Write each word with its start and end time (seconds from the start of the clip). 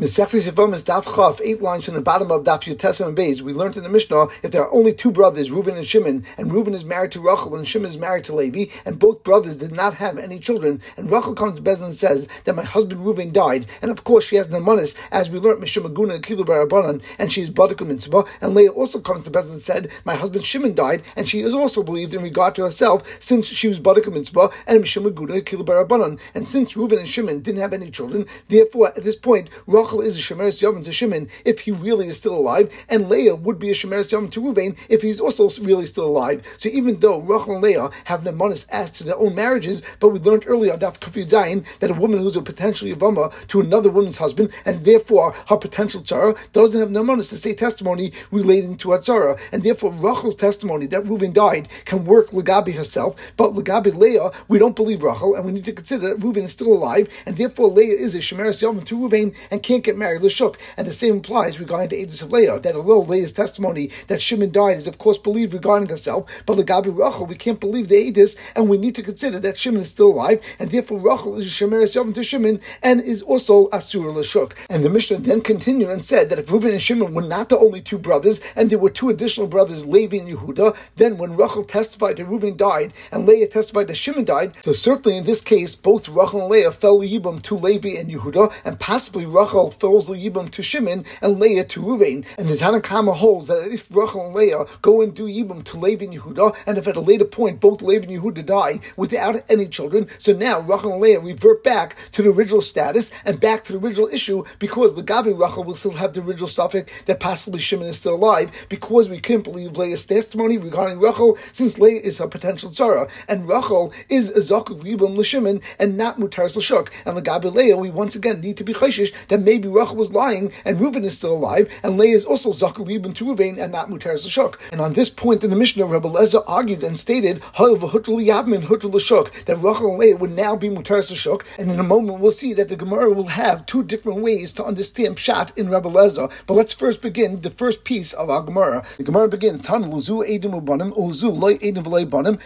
Eight 0.00 1.60
lines 1.60 1.84
from 1.84 1.92
the 1.92 2.00
bottom 2.02 2.30
of 2.30 2.44
Daf 2.44 2.64
Yutesam 2.64 3.08
and 3.08 3.16
Beis. 3.18 3.42
We 3.42 3.52
learned 3.52 3.76
in 3.76 3.82
the 3.82 3.90
Mishnah 3.90 4.28
if 4.42 4.50
there 4.50 4.62
are 4.62 4.72
only 4.72 4.94
two 4.94 5.12
brothers, 5.12 5.50
Reuven 5.50 5.76
and 5.76 5.86
Shimon, 5.86 6.24
and 6.38 6.50
Reuven 6.50 6.72
is 6.72 6.86
married 6.86 7.12
to 7.12 7.20
Rachel 7.20 7.54
and 7.54 7.68
Shimon 7.68 7.90
is 7.90 7.98
married 7.98 8.24
to 8.24 8.34
Levi, 8.34 8.72
and 8.86 8.98
both 8.98 9.22
brothers 9.22 9.58
did 9.58 9.72
not 9.72 9.92
have 9.94 10.16
any 10.16 10.38
children, 10.38 10.80
and 10.96 11.10
Rachel 11.10 11.34
comes 11.34 11.56
to 11.56 11.62
Bezin 11.62 11.84
and 11.84 11.94
says 11.94 12.28
that 12.44 12.56
my 12.56 12.64
husband 12.64 13.02
Reuven 13.02 13.30
died, 13.30 13.66
and 13.82 13.90
of 13.90 14.04
course 14.04 14.24
she 14.24 14.36
has 14.36 14.48
Namanis, 14.48 14.96
as 15.10 15.28
we 15.28 15.38
learned 15.38 15.62
Mishimaguna 15.62 16.14
and 16.14 16.24
Kilu 16.24 16.46
Barabanan, 16.46 17.02
and 17.18 17.30
she 17.30 17.42
is 17.42 17.50
Badakum 17.50 17.88
Mitzvah, 17.88 18.24
and 18.40 18.54
Leah 18.54 18.70
also 18.70 19.00
comes 19.00 19.24
to 19.24 19.30
Bezin 19.30 19.50
and 19.50 19.60
said 19.60 19.92
my 20.06 20.14
husband 20.14 20.46
Shimon 20.46 20.74
died, 20.74 21.02
and 21.14 21.28
she 21.28 21.40
is 21.40 21.52
also 21.52 21.82
believed 21.82 22.14
in 22.14 22.22
regard 22.22 22.54
to 22.54 22.62
herself 22.62 23.18
since 23.20 23.48
she 23.48 23.68
was 23.68 23.78
Badakum 23.78 24.14
Mitzvah 24.14 24.48
and 24.66 24.82
Mishimaguna 24.82 25.34
and 25.34 25.44
Kilu 25.44 25.62
Barabanan, 25.62 26.18
and 26.34 26.46
since 26.46 26.72
Reuven 26.72 27.00
and 27.00 27.08
Shimon 27.08 27.42
didn't 27.42 27.60
have 27.60 27.74
any 27.74 27.90
children, 27.90 28.24
therefore 28.48 28.88
at 28.96 29.04
this 29.04 29.16
point 29.16 29.50
Rachel 29.66 29.89
is 29.98 30.16
a 30.16 30.20
Shemeres 30.20 30.62
Yavim 30.62 30.84
to 30.84 30.92
Shimon 30.92 31.28
if 31.44 31.60
he 31.60 31.72
really 31.72 32.06
is 32.06 32.18
still 32.18 32.36
alive, 32.36 32.72
and 32.88 33.08
Leah 33.08 33.34
would 33.34 33.58
be 33.58 33.70
a 33.70 33.74
Shemeres 33.74 34.12
Yavim 34.12 34.30
to 34.30 34.40
Ruvain 34.40 34.78
if 34.88 35.02
he's 35.02 35.18
also 35.18 35.48
really 35.64 35.86
still 35.86 36.06
alive. 36.06 36.46
So 36.56 36.68
even 36.68 37.00
though 37.00 37.18
Rachel 37.18 37.54
and 37.54 37.62
Leah 37.64 37.90
have 38.04 38.22
nemanis 38.22 38.66
as 38.70 38.92
to 38.92 39.04
their 39.04 39.18
own 39.18 39.34
marriages, 39.34 39.82
but 39.98 40.10
we 40.10 40.20
learned 40.20 40.44
earlier 40.46 40.76
Daf 40.76 41.00
Kafir 41.00 41.24
Zayin 41.24 41.66
that 41.80 41.90
a 41.90 41.94
woman 41.94 42.20
who's 42.20 42.36
a 42.36 42.42
potential 42.42 42.86
Yavama 42.86 43.32
to 43.48 43.60
another 43.60 43.90
woman's 43.90 44.18
husband, 44.18 44.52
and 44.64 44.84
therefore 44.84 45.34
her 45.48 45.56
potential 45.56 46.02
tzara 46.02 46.38
doesn't 46.52 46.78
have 46.78 46.90
nemanis 46.90 47.30
to 47.30 47.36
say 47.36 47.54
testimony 47.54 48.12
relating 48.30 48.76
to 48.76 48.92
her 48.92 48.98
tzara, 48.98 49.40
and 49.50 49.62
therefore 49.62 49.92
Rachel's 49.92 50.36
testimony 50.36 50.86
that 50.86 51.04
Reuven 51.04 51.32
died 51.32 51.68
can 51.84 52.04
work 52.04 52.30
Lagabi 52.30 52.74
herself, 52.74 53.16
but 53.36 53.54
Lagabi 53.54 53.96
Leah, 53.96 54.30
we 54.48 54.58
don't 54.58 54.76
believe 54.76 55.02
Rachel, 55.02 55.34
and 55.34 55.44
we 55.44 55.52
need 55.52 55.64
to 55.64 55.72
consider 55.72 56.08
that 56.08 56.20
Reuven 56.20 56.44
is 56.44 56.52
still 56.52 56.72
alive, 56.72 57.08
and 57.26 57.36
therefore 57.36 57.68
Leah 57.68 57.94
is 57.94 58.14
a 58.14 58.18
Shemeres 58.18 58.62
Yavim 58.62 58.84
to 58.84 58.96
Reuven 58.98 59.34
and 59.50 59.62
can't 59.62 59.79
get 59.80 59.96
married 59.96 60.22
Lashuk. 60.22 60.56
And 60.76 60.86
the 60.86 60.92
same 60.92 61.18
applies 61.18 61.60
regarding 61.60 61.88
the 61.88 62.06
Edis 62.06 62.22
of 62.22 62.32
Leah, 62.32 62.58
that 62.60 62.76
although 62.76 63.00
Leah's 63.00 63.32
testimony 63.32 63.90
that 64.06 64.20
Shimon 64.20 64.52
died 64.52 64.78
is 64.78 64.86
of 64.86 64.98
course 64.98 65.18
believed 65.18 65.52
regarding 65.52 65.88
herself, 65.88 66.42
but 66.46 66.56
Lagabi 66.56 66.96
Rachel, 66.96 67.26
we 67.26 67.36
can't 67.36 67.60
believe 67.60 67.88
the 67.88 68.10
Edis, 68.10 68.36
and 68.54 68.68
we 68.68 68.78
need 68.78 68.94
to 68.94 69.02
consider 69.02 69.38
that 69.40 69.58
Shimon 69.58 69.82
is 69.82 69.90
still 69.90 70.08
alive, 70.08 70.40
and 70.58 70.70
therefore 70.70 70.98
Rachel 70.98 71.38
is 71.38 71.46
a 71.46 71.50
Shemeres 71.50 71.96
Yavim 71.96 72.14
to 72.14 72.22
Shimon, 72.22 72.60
and 72.82 73.00
is 73.00 73.22
also 73.22 73.68
Asur 73.68 74.12
Lashuk. 74.12 74.52
And 74.68 74.84
the 74.84 74.90
Mishnah 74.90 75.18
then 75.18 75.40
continued 75.40 75.90
and 75.90 76.04
said 76.04 76.28
that 76.28 76.38
if 76.38 76.46
Reuven 76.46 76.72
and 76.72 76.82
Shimon 76.82 77.14
were 77.14 77.22
not 77.22 77.48
the 77.48 77.58
only 77.58 77.80
two 77.80 77.98
brothers, 77.98 78.40
and 78.56 78.70
there 78.70 78.78
were 78.78 78.90
two 78.90 79.08
additional 79.08 79.46
brothers, 79.46 79.86
Levi 79.86 80.18
and 80.18 80.28
Yehuda, 80.28 80.76
then 80.96 81.18
when 81.18 81.36
Rachel 81.36 81.64
testified 81.64 82.16
that 82.16 82.26
Reuven 82.26 82.56
died, 82.56 82.92
and 83.12 83.26
Leah 83.26 83.48
testified 83.48 83.88
that 83.88 83.96
Shimon 83.96 84.24
died, 84.24 84.54
so 84.62 84.72
certainly 84.72 85.16
in 85.16 85.24
this 85.24 85.40
case, 85.40 85.74
both 85.74 86.08
Rachel 86.08 86.42
and 86.42 86.50
Leah 86.50 86.70
fell 86.70 87.00
Yibam 87.00 87.42
to 87.42 87.54
Levi 87.56 87.98
and 87.98 88.10
Yehuda, 88.10 88.52
and 88.64 88.78
possibly 88.78 89.26
Rachel 89.26 89.69
falls 89.72 90.08
Yibam 90.08 90.50
to 90.50 90.62
Shimon 90.62 91.04
and 91.22 91.38
Leah 91.38 91.64
to 91.64 91.80
Ruvain. 91.80 92.26
And 92.38 92.48
the 92.48 92.54
Tanakama 92.54 93.14
holds 93.14 93.48
that 93.48 93.68
if 93.70 93.94
Rachel 93.94 94.26
and 94.26 94.34
Leah 94.34 94.64
go 94.82 95.00
and 95.00 95.14
do 95.14 95.26
Yibam 95.26 95.64
to 95.64 95.78
Levi 95.78 96.04
and 96.04 96.14
Yehuda, 96.14 96.56
and 96.66 96.78
if 96.78 96.88
at 96.88 96.96
a 96.96 97.00
later 97.00 97.24
point 97.24 97.60
both 97.60 97.82
Levi 97.82 98.06
and 98.12 98.22
Yehuda 98.22 98.44
die 98.46 98.80
without 98.96 99.36
any 99.48 99.66
children, 99.66 100.08
so 100.18 100.32
now 100.32 100.60
Rachel 100.60 100.92
and 100.92 101.02
Leah 101.02 101.20
revert 101.20 101.62
back 101.64 101.96
to 102.12 102.22
the 102.22 102.30
original 102.30 102.62
status 102.62 103.10
and 103.24 103.40
back 103.40 103.64
to 103.64 103.72
the 103.72 103.78
original 103.78 104.08
issue 104.08 104.44
because 104.58 104.94
the 104.94 105.02
Gabi 105.02 105.38
Rachel 105.38 105.64
will 105.64 105.74
still 105.74 105.92
have 105.92 106.12
the 106.12 106.22
original 106.22 106.48
suffix 106.48 106.92
that 107.02 107.20
possibly 107.20 107.60
Shimon 107.60 107.88
is 107.88 107.98
still 107.98 108.14
alive 108.14 108.66
because 108.68 109.08
we 109.08 109.20
can't 109.20 109.44
believe 109.44 109.76
Leah's 109.76 110.06
testimony 110.06 110.58
regarding 110.58 110.98
Rachel 110.98 111.36
since 111.52 111.78
Leah 111.78 112.00
is 112.00 112.18
her 112.18 112.28
potential 112.28 112.70
tzara 112.70 113.10
and 113.28 113.48
Rachel 113.48 113.92
is 114.08 114.30
a 114.30 114.40
Zakuk 114.40 114.82
Yibam 114.82 115.16
L'Shimon 115.16 115.62
and 115.78 115.96
not 115.96 116.18
Mutar 116.18 116.44
L'Shuk. 116.54 116.88
And 117.06 117.16
the 117.16 117.22
Gabi 117.22 117.52
Leah, 117.52 117.76
we 117.76 117.90
once 117.90 118.16
again 118.16 118.40
need 118.40 118.56
to 118.56 118.64
be 118.64 118.72
chayshish 118.72 119.12
that 119.28 119.40
maybe 119.40 119.59
Rachel 119.68 119.96
was 119.96 120.12
lying 120.12 120.52
and 120.64 120.78
Reuven 120.78 121.04
is 121.04 121.16
still 121.16 121.34
alive, 121.34 121.68
and 121.82 121.98
Leah 121.98 122.16
is 122.16 122.24
also 122.24 122.50
Zakul 122.50 122.86
Yibam 122.86 123.14
to 123.14 123.24
Reuven 123.24 123.58
and 123.58 123.72
not 123.72 123.88
Mutar 123.88 124.14
L'Shuk. 124.14 124.58
And 124.72 124.80
on 124.80 124.94
this 124.94 125.10
point 125.10 125.44
in 125.44 125.50
the 125.50 125.56
Mishnah, 125.56 125.86
Rebbe 125.86 126.08
Lezer 126.08 126.42
argued 126.46 126.82
and 126.82 126.98
stated 126.98 127.40
that 127.40 129.60
Rachel 129.62 129.90
and 129.90 129.98
Leah 129.98 130.16
would 130.16 130.32
now 130.32 130.56
be 130.56 130.68
Mutar 130.68 131.00
L'Shuk, 131.00 131.44
and 131.58 131.70
in 131.70 131.78
a 131.78 131.82
moment 131.82 132.20
we'll 132.20 132.30
see 132.30 132.52
that 132.54 132.68
the 132.68 132.76
Gemara 132.76 133.10
will 133.10 133.28
have 133.28 133.66
two 133.66 133.82
different 133.82 134.20
ways 134.20 134.52
to 134.52 134.64
understand 134.64 135.16
Pshat 135.16 135.56
in 135.56 135.68
Rebbe 135.68 135.88
Lezer. 135.88 136.30
But 136.46 136.54
let's 136.54 136.72
first 136.72 137.00
begin 137.00 137.40
the 137.40 137.50
first 137.50 137.84
piece 137.84 138.12
of 138.12 138.30
our 138.30 138.42
Gemara. 138.42 138.84
The 138.96 139.04
Gemara 139.04 139.28
begins, 139.28 139.60
Tan 139.60 139.84
Luzu 139.84 140.26
Edim 140.28 140.60
Ubanim, 140.60 140.96
Uzu 140.96 141.36
Loy 141.36 141.56
Edim 141.58 141.84
V'Loy 141.84 142.08
Banim, 142.08 142.38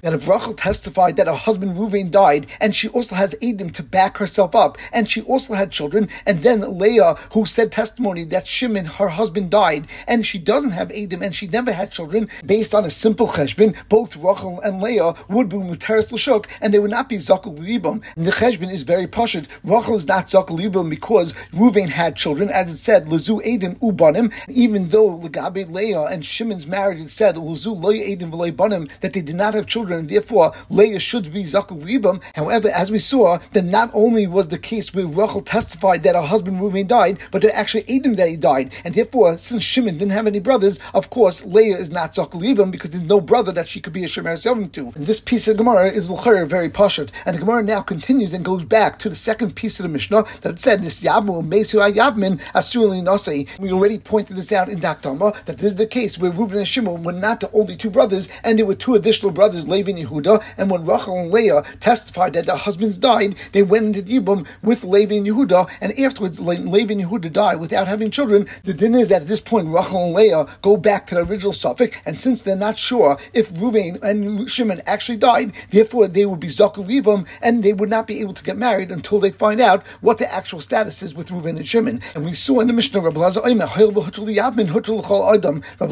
that 0.00 0.12
if 0.12 0.28
Rachel 0.28 0.54
testified 0.54 1.16
that 1.16 1.26
her 1.26 1.34
husband 1.34 1.76
Reuven 1.76 2.10
died, 2.10 2.46
and 2.60 2.74
she 2.74 2.88
also 2.88 3.14
has 3.14 3.34
Edim 3.42 3.72
to 3.74 3.82
back 3.82 4.18
herself 4.18 4.54
up, 4.54 4.78
and 4.92 5.08
she 5.08 5.22
also 5.22 5.54
had 5.54 5.70
children, 5.70 6.07
and 6.26 6.42
then 6.42 6.78
Leah, 6.78 7.14
who 7.32 7.46
said 7.46 7.72
testimony 7.72 8.24
that 8.24 8.46
Shimon, 8.46 8.84
her 8.84 9.08
husband, 9.08 9.50
died, 9.50 9.86
and 10.06 10.26
she 10.26 10.38
doesn't 10.38 10.70
have 10.70 10.88
Edim, 10.88 11.22
and 11.22 11.34
she 11.34 11.46
never 11.46 11.72
had 11.72 11.92
children, 11.92 12.28
based 12.44 12.74
on 12.74 12.84
a 12.84 12.90
simple 12.90 13.28
cheshbon, 13.28 13.76
both 13.88 14.16
Rachel 14.16 14.60
and 14.60 14.82
Leah 14.82 15.14
would 15.28 15.48
be 15.48 15.56
Mutaris 15.56 16.12
L'Shuk, 16.12 16.46
and 16.60 16.72
they 16.72 16.78
would 16.78 16.90
not 16.90 17.08
be 17.08 17.16
Zakul 17.16 17.58
Libam. 17.58 18.02
The 18.16 18.30
cheshbon 18.30 18.70
is 18.70 18.82
very 18.82 19.06
pashut. 19.06 19.46
Rachel 19.64 19.96
is 19.96 20.06
not 20.06 20.26
Zakul 20.28 20.58
Libam 20.58 20.90
because 20.90 21.32
Reuven 21.52 21.88
had 21.88 22.16
children, 22.16 22.50
as 22.50 22.72
it 22.72 22.78
said, 22.78 23.06
Lezu 23.06 23.42
Edim 23.44 23.78
Ubanim, 23.80 24.32
even 24.48 24.88
though 24.88 25.18
Legabe 25.18 25.70
Leah 25.70 26.04
and 26.04 26.24
Shimon's 26.24 26.66
marriage, 26.66 27.00
it 27.00 27.10
said, 27.10 27.36
Lezu 27.36 27.80
Loy 27.80 27.98
Edim 27.98 28.30
V'Loy 28.30 28.54
Banim, 28.54 28.88
that 29.00 29.12
they 29.12 29.22
did 29.22 29.36
not 29.36 29.54
have 29.54 29.66
children, 29.66 30.00
and 30.00 30.08
therefore 30.08 30.52
Leah 30.70 31.00
should 31.00 31.32
be 31.32 31.44
Zakul 31.44 31.82
Libam. 31.82 32.22
However, 32.34 32.68
as 32.68 32.90
we 32.90 32.98
saw, 32.98 33.38
that 33.52 33.64
not 33.64 33.90
only 33.94 34.26
was 34.26 34.48
the 34.48 34.58
case 34.58 34.94
where 34.94 35.06
Rachel 35.06 35.40
testified 35.40 35.97
that 36.02 36.14
her 36.14 36.22
husband 36.22 36.58
Reuven 36.58 36.86
died, 36.86 37.18
but 37.30 37.42
they 37.42 37.50
actually 37.50 37.84
Edim 37.84 38.16
that 38.16 38.28
he 38.28 38.36
died, 38.36 38.72
and 38.84 38.94
therefore, 38.94 39.36
since 39.36 39.62
Shimon 39.62 39.98
didn't 39.98 40.12
have 40.12 40.26
any 40.26 40.40
brothers, 40.40 40.78
of 40.94 41.10
course, 41.10 41.44
Leah 41.44 41.76
is 41.76 41.90
not 41.90 42.14
Zakul 42.14 42.70
because 42.70 42.90
there's 42.90 43.02
no 43.02 43.20
brother 43.20 43.52
that 43.52 43.68
she 43.68 43.80
could 43.80 43.92
be 43.92 44.04
a 44.04 44.08
Shemer 44.08 44.32
Yovim 44.32 44.72
to. 44.72 44.92
And 44.94 45.06
this 45.06 45.20
piece 45.20 45.48
of 45.48 45.56
Gemara 45.56 45.86
is 45.86 46.10
L'chayr 46.10 46.46
very 46.46 46.68
pashut, 46.68 47.10
and 47.26 47.36
the 47.36 47.40
Gemara 47.40 47.62
now 47.62 47.80
continues 47.80 48.32
and 48.32 48.44
goes 48.44 48.64
back 48.64 48.98
to 49.00 49.08
the 49.08 49.14
second 49.14 49.54
piece 49.54 49.78
of 49.78 49.84
the 49.84 49.88
Mishnah 49.88 50.24
that 50.42 50.52
it 50.52 50.60
said, 50.60 50.82
"This 50.82 51.02
Yabu 51.02 51.46
Mesu 51.46 51.78
Ayavmin 51.78 52.40
Asurli 52.54 53.02
Nosei." 53.02 53.46
We 53.58 53.72
already 53.72 53.98
pointed 53.98 54.36
this 54.36 54.52
out 54.52 54.68
in 54.68 54.80
Daktama 54.80 55.44
that 55.44 55.58
this 55.58 55.72
is 55.72 55.76
the 55.76 55.86
case 55.86 56.18
where 56.18 56.30
Reuben 56.30 56.58
and 56.58 56.68
Shimon 56.68 57.02
were 57.02 57.12
not 57.12 57.40
the 57.40 57.50
only 57.52 57.76
two 57.76 57.90
brothers, 57.90 58.28
and 58.44 58.58
there 58.58 58.66
were 58.66 58.74
two 58.74 58.94
additional 58.94 59.32
brothers, 59.32 59.68
Levi 59.68 59.90
and 59.90 60.00
Yehuda. 60.00 60.42
And 60.56 60.70
when 60.70 60.84
Rachel 60.86 61.18
and 61.18 61.30
Leah 61.30 61.62
testified 61.80 62.32
that 62.34 62.46
their 62.46 62.56
husbands 62.56 62.98
died, 62.98 63.36
they 63.52 63.62
went 63.62 63.96
into 63.96 64.02
Yibum 64.02 64.46
with 64.62 64.84
Levi 64.84 65.16
and 65.16 65.26
Yehuda, 65.26 65.68
and 65.80 65.87
afterwards 65.98 66.40
Le- 66.40 66.54
Levi 66.54 66.92
and 66.92 67.02
Yehuda 67.02 67.32
died 67.32 67.60
without 67.60 67.86
having 67.86 68.10
children. 68.10 68.46
The 68.64 68.74
din 68.74 68.94
is 68.94 69.08
that 69.08 69.22
at 69.22 69.28
this 69.28 69.40
point 69.40 69.68
Rachel 69.68 70.04
and 70.04 70.14
Leah 70.14 70.46
go 70.62 70.76
back 70.76 71.06
to 71.08 71.14
the 71.14 71.22
original 71.22 71.52
suffix, 71.52 71.96
and 72.04 72.18
since 72.18 72.42
they're 72.42 72.56
not 72.56 72.78
sure 72.78 73.18
if 73.34 73.50
Reuben 73.60 73.98
and 74.02 74.50
Shimon 74.50 74.82
actually 74.86 75.18
died, 75.18 75.52
therefore 75.70 76.08
they 76.08 76.26
would 76.26 76.40
be 76.40 76.48
Zakul 76.48 76.88
Yibum, 76.88 77.28
and 77.42 77.62
they 77.62 77.72
would 77.72 77.90
not 77.90 78.06
be 78.06 78.20
able 78.20 78.34
to 78.34 78.44
get 78.44 78.56
married 78.56 78.90
until 78.90 79.20
they 79.20 79.30
find 79.30 79.60
out 79.60 79.86
what 80.00 80.18
the 80.18 80.32
actual 80.32 80.60
status 80.60 81.02
is 81.02 81.14
with 81.14 81.30
Reuben 81.30 81.56
and 81.56 81.66
Shimon. 81.66 82.00
And 82.14 82.24
we 82.24 82.34
saw 82.34 82.60
in 82.60 82.66
the 82.66 82.72
Mishnah, 82.72 83.00
Rabbi 83.00 83.18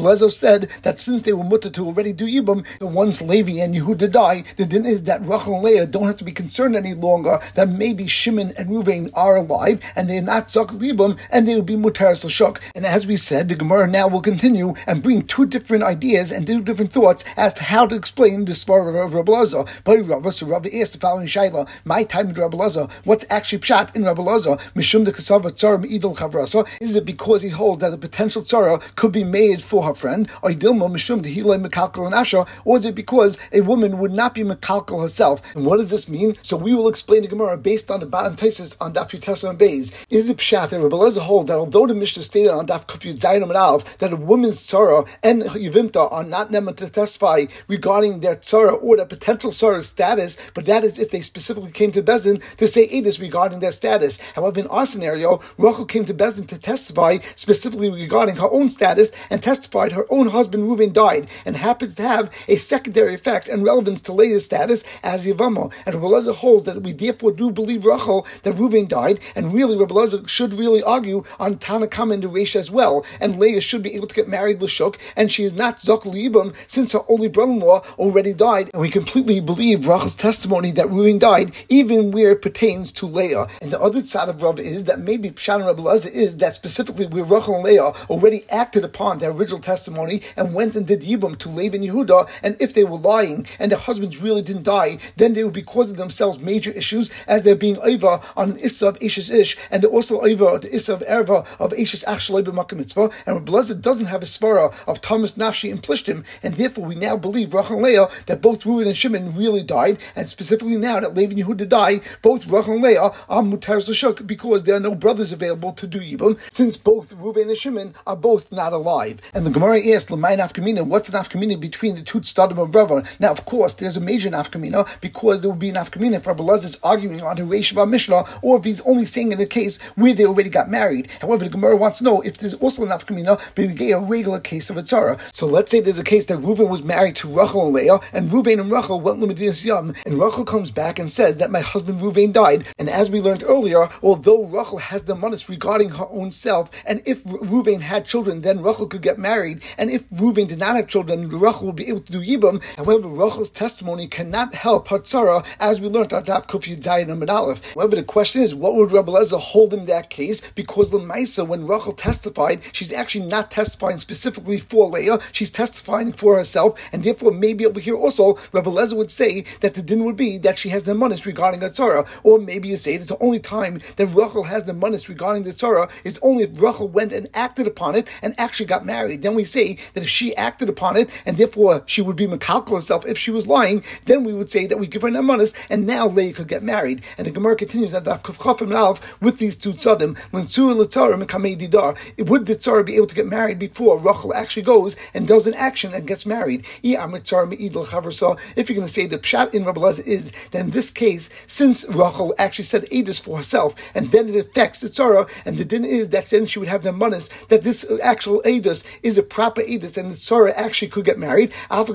Lezer 0.07 0.31
said 0.31 0.69
that 0.83 1.01
since 1.01 1.21
they 1.23 1.33
were 1.33 1.43
mutter 1.43 1.69
to 1.69 1.85
already 1.85 2.13
do 2.13 2.25
Yibum, 2.25 2.65
once 2.81 3.21
Levi 3.21 3.61
and 3.61 3.75
Yehuda 3.75 4.11
die, 4.11 4.43
the 4.57 4.65
din 4.65 4.85
is 4.85 5.03
that 5.03 5.25
Rachel 5.25 5.55
and 5.55 5.63
Leah 5.63 5.85
don't 5.85 6.07
have 6.07 6.17
to 6.17 6.23
be 6.23 6.31
concerned 6.31 6.75
any 6.75 6.93
longer 6.93 7.39
that 7.55 7.69
maybe 7.69 8.07
Shimon 8.07 8.53
and 8.57 8.69
Reuven 8.69 9.09
are 9.13 9.37
alive 9.37 9.76
and 9.95 10.09
they're 10.09 10.21
not 10.21 10.47
Zakul 10.47 10.79
libum, 10.79 11.17
and 11.29 11.47
they 11.47 11.55
will 11.55 11.61
be 11.61 11.75
Mutaris 11.75 12.25
L'Shuk. 12.25 12.59
And 12.75 12.85
as 12.85 13.07
we 13.07 13.15
said, 13.15 13.49
the 13.49 13.55
Gemara 13.55 13.87
now 13.87 14.07
will 14.07 14.21
continue 14.21 14.73
and 14.85 15.03
bring 15.03 15.23
two 15.23 15.45
different 15.45 15.83
ideas 15.83 16.31
and 16.31 16.45
two 16.45 16.61
different 16.61 16.91
thoughts 16.91 17.23
as 17.35 17.53
to 17.55 17.63
how 17.63 17.85
to 17.85 17.95
explain 17.95 18.45
this 18.45 18.63
Svar 18.63 19.05
of 19.05 19.13
Rabbi 19.13 19.31
Lezer. 19.31 19.67
But 19.83 20.01
Rabbi, 20.01 20.29
so 20.29 20.45
Rabbi 20.45 20.69
asked 20.73 20.93
the 20.93 20.99
following 20.99 21.27
Shaila, 21.27 21.67
my 21.85 22.03
time 22.03 22.27
with 22.27 22.37
Rabbi 22.37 22.57
what's 23.03 23.25
actually 23.29 23.59
pshat 23.59 23.95
in 23.95 24.03
Rabbi 24.03 24.21
Lezer? 24.21 24.59
Mishum 24.73 25.05
de 25.05 25.11
Kasava 25.11 25.51
Tzara 25.51 25.85
Idol 25.89 26.15
Chavrasa? 26.15 26.67
Is 26.81 26.95
it 26.95 27.05
because 27.05 27.41
he 27.41 27.49
holds 27.49 27.81
that 27.81 27.93
a 27.93 27.97
potential 27.97 28.41
tzara 28.41 28.81
could 28.95 29.11
be 29.11 29.23
made 29.23 29.63
for 29.63 29.83
her 29.83 29.93
friend? 29.93 30.29
Or 30.41 30.51
Mishum 30.51 31.21
de 31.21 31.33
Hila 31.33 31.65
Mekalkal 31.65 32.07
and? 32.07 32.47
Or 32.65 32.77
is 32.77 32.85
it 32.85 32.95
because 32.95 33.37
a 33.51 33.61
woman 33.61 33.99
would 33.99 34.11
not 34.11 34.33
be 34.33 34.43
Mekalkal 34.43 35.01
herself? 35.01 35.41
And 35.55 35.65
what 35.65 35.77
does 35.77 35.89
this 35.89 36.09
mean? 36.09 36.35
So 36.41 36.57
we 36.57 36.73
will 36.73 36.87
explain 36.87 37.21
the 37.21 37.27
Gemara 37.27 37.57
based 37.57 37.91
on 37.91 37.99
the 37.99 38.05
bottom 38.05 38.35
tesis 38.35 38.75
on 38.81 38.93
Daf 38.93 39.11
Yutesa 39.11 39.49
and 39.49 39.59
Is 39.67 40.29
it 40.29 40.37
pshat 40.37 40.69
that 40.69 40.79
Rabbi 40.79 40.95
Lezer 40.95 41.19
holds 41.19 41.47
that 41.47 41.57
although 41.57 41.87
the 41.87 41.93
Mishnah 41.93 42.23
stated 42.23 42.51
on 42.51 42.67
Daf 42.67 42.85
Kufyud 42.85 43.19
Zayin 43.19 43.43
and 43.43 43.51
Alf 43.51 43.97
that 43.97 44.13
a 44.13 44.15
woman's 44.15 44.65
tzara 44.65 45.07
and 45.21 45.43
Yuvimta 45.43 46.11
are 46.11 46.23
not 46.23 46.51
never 46.51 46.71
to 46.73 46.89
testify 46.89 47.45
regarding 47.67 48.21
their 48.21 48.37
tzara 48.37 48.81
or 48.81 48.95
their 48.95 49.05
potential 49.05 49.51
tzara 49.51 49.83
status, 49.83 50.37
but 50.53 50.65
that 50.65 50.83
is 50.83 50.99
if 50.99 51.11
they 51.11 51.21
specifically 51.21 51.71
came 51.71 51.91
to 51.91 52.01
Bezin 52.01 52.41
to 52.57 52.67
say 52.67 52.87
edis 52.87 53.19
regarding 53.19 53.59
their 53.59 53.71
status. 53.71 54.17
However, 54.35 54.61
in 54.61 54.67
our 54.67 54.85
scenario, 54.85 55.41
Rachel 55.57 55.85
came 55.85 56.05
to 56.05 56.13
Bezin 56.13 56.47
to 56.47 56.57
testify 56.57 57.17
specifically 57.35 57.89
regarding 57.89 58.37
her 58.37 58.49
own 58.49 58.69
status 58.69 59.11
and 59.29 59.43
testified 59.43 59.91
her 59.91 60.05
own 60.09 60.27
husband 60.27 60.63
Reuven 60.63 60.93
died 60.93 61.27
and 61.45 61.57
happens 61.57 61.95
to 61.95 62.03
have 62.03 62.31
a 62.47 62.55
secondary 62.55 63.13
effect 63.13 63.47
and 63.49 63.63
relevance 63.63 64.01
to 64.01 64.13
Leah's 64.13 64.45
status 64.45 64.83
as 65.03 65.25
Yavama. 65.25 65.73
And 65.85 65.95
Rabbi 65.95 66.31
holds 66.31 66.63
that 66.65 66.81
we 66.83 66.93
therefore 66.93 67.31
do 67.31 67.51
believe 67.51 67.85
Rachel 67.85 68.25
that 68.43 68.55
Reuven 68.55 68.87
died 68.87 69.19
and 69.35 69.56
really 69.57 69.75
Rabbi 69.75 69.95
Lezer 69.95 70.27
should 70.27 70.53
really 70.53 70.83
argue 70.83 71.23
on 71.39 71.55
Tanakam 71.55 72.13
and 72.13 72.23
Resh 72.31 72.55
as 72.55 72.69
well, 72.69 73.03
and 73.19 73.39
Leah 73.39 73.59
should 73.61 73.81
be 73.81 73.95
able 73.95 74.07
to 74.07 74.15
get 74.15 74.27
married 74.27 74.59
Lashuk, 74.59 74.97
and 75.15 75.31
she 75.31 75.43
is 75.43 75.53
not 75.53 75.79
Zok 75.79 76.03
Libam 76.03 76.55
since 76.67 76.91
her 76.91 76.99
only 77.09 77.27
brother-in-law 77.27 77.81
already 77.97 78.33
died, 78.33 78.69
and 78.71 78.81
we 78.81 78.89
completely 78.91 79.39
believe 79.39 79.87
Rachel's 79.87 80.15
testimony 80.15 80.71
that 80.73 80.87
Reuven 80.87 81.19
died, 81.19 81.55
even 81.69 82.11
where 82.11 82.31
it 82.31 82.41
pertains 82.43 82.91
to 82.93 83.07
Leah. 83.07 83.47
And 83.61 83.71
the 83.71 83.81
other 83.81 84.03
side 84.03 84.29
of 84.29 84.43
Rav 84.43 84.59
is 84.59 84.83
that 84.85 84.99
maybe 84.99 85.31
Pshat 85.31 85.55
and 85.55 85.65
Rabbi 85.65 85.81
Lezer 85.81 86.11
is 86.11 86.37
that 86.37 86.53
specifically 86.53 87.07
where 87.07 87.23
Rachel 87.23 87.55
and 87.55 87.63
Leah 87.63 87.93
already 88.09 88.43
acted 88.49 88.83
upon 88.83 89.17
their 89.17 89.31
original 89.31 89.59
testimony 89.59 90.21
and 90.35 90.53
went 90.53 90.75
and 90.75 90.85
did 90.85 91.01
Yibam 91.01 91.37
to 91.39 91.49
Laban 91.49 91.81
Yehuda, 91.81 92.29
and 92.43 92.55
if 92.59 92.73
they 92.73 92.83
were 92.83 92.97
lying 92.97 93.47
and 93.57 93.71
their 93.71 93.79
husbands 93.79 94.21
really 94.21 94.41
didn't 94.41 94.63
die, 94.63 94.99
then 95.15 95.33
they 95.33 95.43
would 95.43 95.53
be 95.53 95.63
causing 95.63 95.97
themselves 95.97 96.37
major 96.39 96.71
issues 96.71 97.09
as 97.25 97.41
they're 97.41 97.55
being 97.55 97.79
over 97.79 98.19
on 98.35 98.51
an 98.51 98.57
Issa 98.57 98.87
of 98.89 98.97
Ashes 99.01 99.29
Ish, 99.29 99.46
and 99.71 99.85
also 99.85 100.21
over 100.21 100.57
the 100.57 100.75
Issa 100.75 100.93
of 100.93 101.01
Erva 101.01 101.45
of 101.59 101.73
Ashes 101.73 102.03
Achshalei 102.07 102.43
b'Makom 102.43 102.77
Mitzvah, 102.79 103.09
and 103.25 103.35
Rabbi 103.35 103.73
doesn't 103.81 104.07
have 104.07 104.23
a 104.23 104.25
svara 104.25 104.73
of 104.87 105.01
Thomas 105.01 105.33
Nafshi 105.33 105.71
and 105.71 105.81
Plishtim, 105.81 106.25
and 106.43 106.55
therefore 106.55 106.85
we 106.85 106.95
now 106.95 107.15
believe 107.15 107.53
Rachel 107.53 107.81
Leah 107.81 108.09
that 108.25 108.41
both 108.41 108.63
Reuven 108.63 108.87
and 108.87 108.97
Shimon 108.97 109.33
really 109.35 109.63
died, 109.63 109.97
and 110.15 110.29
specifically 110.29 110.77
now 110.77 110.99
that 110.99 111.15
Laban 111.15 111.37
Yehuda 111.37 111.69
died, 111.69 112.01
both 112.21 112.47
Rachel 112.47 112.73
and 112.73 112.83
Leah 112.83 113.11
are 113.29 113.43
mutar 113.43 113.77
l'shuk 113.77 114.25
because 114.25 114.63
there 114.63 114.75
are 114.75 114.79
no 114.79 114.95
brothers 114.95 115.31
available 115.31 115.73
to 115.73 115.87
do 115.87 115.99
Yibam, 115.99 116.39
since 116.51 116.77
both 116.77 117.15
Reuven 117.15 117.49
and 117.49 117.57
Shimon 117.57 117.93
are 118.05 118.15
both 118.15 118.51
not 118.51 118.73
alive. 118.73 119.19
And 119.33 119.45
the 119.45 119.51
Gemara 119.51 119.79
asked, 119.89 120.09
Lamai 120.09 120.37
Nafkamina, 120.37 120.85
what's 120.85 121.09
the 121.09 121.17
Nafkamina 121.17 121.59
between 121.59 121.95
the 121.95 122.01
two 122.01 122.19
Tzadim 122.19 122.57
of 122.57 122.73
Rava? 122.73 123.03
Now, 123.19 123.31
of 123.31 123.45
course, 123.45 123.73
there's 123.73 123.97
a 123.97 124.01
major 124.01 124.29
Nafkamina 124.29 124.99
because 125.01 125.41
there 125.41 125.49
would 125.49 125.59
be 125.59 125.69
an 125.69 125.75
Nafkamina 125.75 126.15
if 126.15 126.27
Rabbi 126.27 126.43
is 126.53 126.77
arguing 126.83 127.21
on 127.21 127.35
the 127.35 127.73
of 127.77 127.89
Mishnah, 127.89 128.25
or 128.41 128.57
if 128.57 128.63
he's 128.63 128.81
only 128.81 129.05
saying 129.05 129.36
in 129.37 129.43
a 129.43 129.47
case 129.47 129.81
where 129.95 130.13
they 130.13 130.25
already 130.25 130.49
got 130.49 130.69
married. 130.69 131.09
However, 131.21 131.43
the 131.45 131.49
Gemara 131.49 131.75
wants 131.77 131.99
to 131.99 132.03
know 132.03 132.21
if 132.21 132.37
there's 132.37 132.55
also 132.55 132.83
a 132.83 132.87
Nafkamina, 132.87 133.39
but 133.55 133.65
a 133.67 133.99
regular 133.99 134.39
case 134.39 134.69
of 134.69 134.77
a 134.77 134.83
tzara. 134.83 135.19
So 135.33 135.45
let's 135.45 135.69
say 135.69 135.79
there's 135.79 135.97
a 135.97 136.03
case 136.03 136.25
that 136.27 136.39
Reuven 136.39 136.69
was 136.69 136.83
married 136.83 137.15
to 137.17 137.27
Rachel 137.27 137.65
and 137.65 137.73
Leah, 137.73 137.99
and 138.13 138.29
Reuven 138.29 138.59
and 138.59 138.71
Rachel 138.71 138.99
went 138.99 139.19
Limadinas 139.19 139.63
Yam, 139.63 139.93
and 140.05 140.19
Rachel 140.19 140.45
comes 140.45 140.71
back 140.71 140.99
and 140.99 141.11
says 141.11 141.37
that 141.37 141.51
my 141.51 141.61
husband 141.61 142.01
Reuven 142.01 142.33
died. 142.33 142.67
And 142.77 142.89
as 142.89 143.09
we 143.09 143.21
learned 143.21 143.43
earlier, 143.43 143.89
although 144.01 144.45
Rachel 144.45 144.79
has 144.79 145.03
the 145.03 145.15
manas 145.15 145.49
regarding 145.49 145.91
her 145.91 146.07
own 146.09 146.31
self, 146.31 146.71
and 146.85 147.01
if 147.05 147.23
Reuven 147.23 147.81
had 147.81 148.05
children, 148.05 148.41
then 148.41 148.61
Rachel 148.61 148.87
could 148.87 149.01
get 149.01 149.19
married, 149.19 149.61
and 149.77 149.89
if 149.89 150.07
Reuven 150.09 150.47
did 150.47 150.59
not 150.59 150.75
have 150.75 150.87
children, 150.87 151.29
Rachel 151.29 151.67
would 151.67 151.75
be 151.75 151.87
able 151.87 152.01
to 152.01 152.11
do 152.11 152.21
Yibam. 152.21 152.63
However, 152.75 153.07
Rachel's 153.07 153.49
testimony 153.49 154.07
cannot 154.07 154.53
help 154.53 154.87
her 154.89 154.99
tzara, 154.99 155.45
as 155.59 155.79
we 155.79 155.87
learned 155.87 156.13
at 156.13 156.25
Daf 156.25 156.47
Kuf 156.47 156.63
Yudzayin 156.63 157.11
and 157.11 157.29
Aleph. 157.29 157.73
However, 157.73 157.95
the 157.95 158.03
question 158.03 158.41
is, 158.41 158.55
what 158.55 158.75
would 158.75 158.91
Rabbi 158.91 159.11
hold 159.35 159.73
in 159.73 159.85
that 159.85 160.09
case? 160.09 160.41
Because 160.51 160.91
the 160.91 160.99
Maisa, 160.99 161.45
when 161.45 161.67
Rachel 161.67 161.93
testified, 161.93 162.61
she's 162.71 162.91
actually 162.91 163.25
not 163.25 163.51
testifying 163.51 163.99
specifically 163.99 164.57
for 164.57 164.89
Leah, 164.89 165.19
she's 165.31 165.51
testifying 165.51 166.13
for 166.13 166.35
herself, 166.35 166.79
and 166.91 167.03
therefore 167.03 167.31
maybe 167.31 167.65
over 167.65 167.79
here 167.79 167.95
also, 167.95 168.37
Rabbi 168.51 168.69
Lezer 168.69 168.95
would 168.95 169.11
say 169.11 169.43
that 169.61 169.73
the 169.73 169.81
din 169.81 170.05
would 170.05 170.15
be 170.15 170.37
that 170.37 170.57
she 170.57 170.69
has 170.69 170.83
the 170.83 170.95
manas 170.95 171.25
regarding 171.25 171.63
a 171.63 171.67
tzara, 171.67 172.07
or 172.23 172.39
maybe 172.39 172.69
you 172.69 172.77
say 172.77 172.97
that 172.97 173.07
the 173.07 173.19
only 173.19 173.39
time 173.39 173.79
that 173.95 174.07
Rachel 174.07 174.43
has 174.43 174.65
the 174.65 174.73
manas 174.73 175.09
regarding 175.09 175.43
the 175.43 175.51
tzara 175.51 175.89
is 176.03 176.19
only 176.21 176.43
if 176.43 176.61
Rachel 176.61 176.87
went 176.87 177.13
and 177.13 177.27
acted 177.33 177.67
upon 177.67 177.95
it 177.95 178.07
and 178.21 178.33
actually 178.39 178.65
got 178.67 178.85
married. 178.85 179.21
Then 179.21 179.35
we 179.35 179.43
say 179.43 179.77
that 179.93 180.03
if 180.03 180.09
she 180.09 180.35
acted 180.35 180.69
upon 180.69 180.97
it 180.97 181.09
and 181.25 181.37
therefore 181.37 181.83
she 181.85 182.01
would 182.01 182.15
be 182.15 182.27
makalkal 182.27 182.75
herself 182.75 183.05
if 183.05 183.17
she 183.17 183.31
was 183.31 183.47
lying, 183.47 183.83
then 184.05 184.23
we 184.23 184.33
would 184.33 184.49
say 184.49 184.67
that 184.67 184.79
we 184.79 184.87
give 184.87 185.01
her 185.01 185.11
the 185.11 185.17
nemanis 185.17 185.55
and 185.69 185.87
now 185.87 186.07
Leah 186.07 186.33
could 186.33 186.47
get 186.47 186.63
married. 186.63 187.03
And 187.17 187.25
the 187.25 187.31
Gemara 187.31 187.55
continues 187.55 187.93
at 187.93 188.03
Daf 188.03 188.21
Kufchafim 188.21 188.73
Alf 188.73 189.16
with 189.19 189.37
these 189.39 189.55
two 189.55 189.73
tzadim, 189.73 190.15
Lintzur 190.31 190.75
L'Tzarim 190.75 191.21
and 191.21 191.29
Kamei. 191.29 191.57
Would 191.57 192.45
the 192.45 192.55
tzara 192.55 192.85
be 192.85 192.95
able 192.95 193.07
to 193.07 193.15
get 193.15 193.25
married 193.25 193.57
before 193.59 193.97
Rachel 193.97 194.33
actually 194.33 194.63
goes 194.63 194.95
and 195.13 195.27
does 195.27 195.47
an 195.47 195.53
action 195.53 195.93
and 195.93 196.05
gets 196.05 196.25
married? 196.25 196.65
If 196.83 196.83
you're 196.83 197.05
going 197.07 197.21
to 197.21 198.87
say 198.87 199.05
the 199.07 199.17
pshat 199.17 199.53
in 199.53 199.65
Rabbi 199.65 199.81
Lezer 199.81 200.05
is 200.05 200.31
then 200.51 200.71
this 200.71 200.91
case, 200.91 201.29
since 201.47 201.87
Rachel 201.89 202.35
actually 202.37 202.65
said 202.65 202.85
Edis 202.85 203.21
for 203.21 203.37
herself, 203.37 203.73
and 203.95 204.11
then 204.11 204.29
it 204.29 204.35
affects 204.35 204.81
the 204.81 204.89
tzara, 204.89 205.29
and 205.45 205.57
the 205.57 205.65
din 205.65 205.85
is 205.85 206.09
that 206.09 206.29
then 206.29 206.45
she 206.45 206.59
would 206.59 206.67
have 206.67 206.83
the 206.83 206.91
manas 206.91 207.29
that 207.47 207.63
this 207.63 207.85
actual 208.03 208.41
Edis 208.43 208.83
is 209.03 209.17
a 209.17 209.23
proper 209.23 209.61
Edis, 209.61 209.97
and 209.97 210.11
the 210.11 210.15
tzara 210.15 210.53
actually 210.55 210.89
could 210.89 211.05
get 211.05 211.17
married. 211.17 211.53
So 211.71 211.93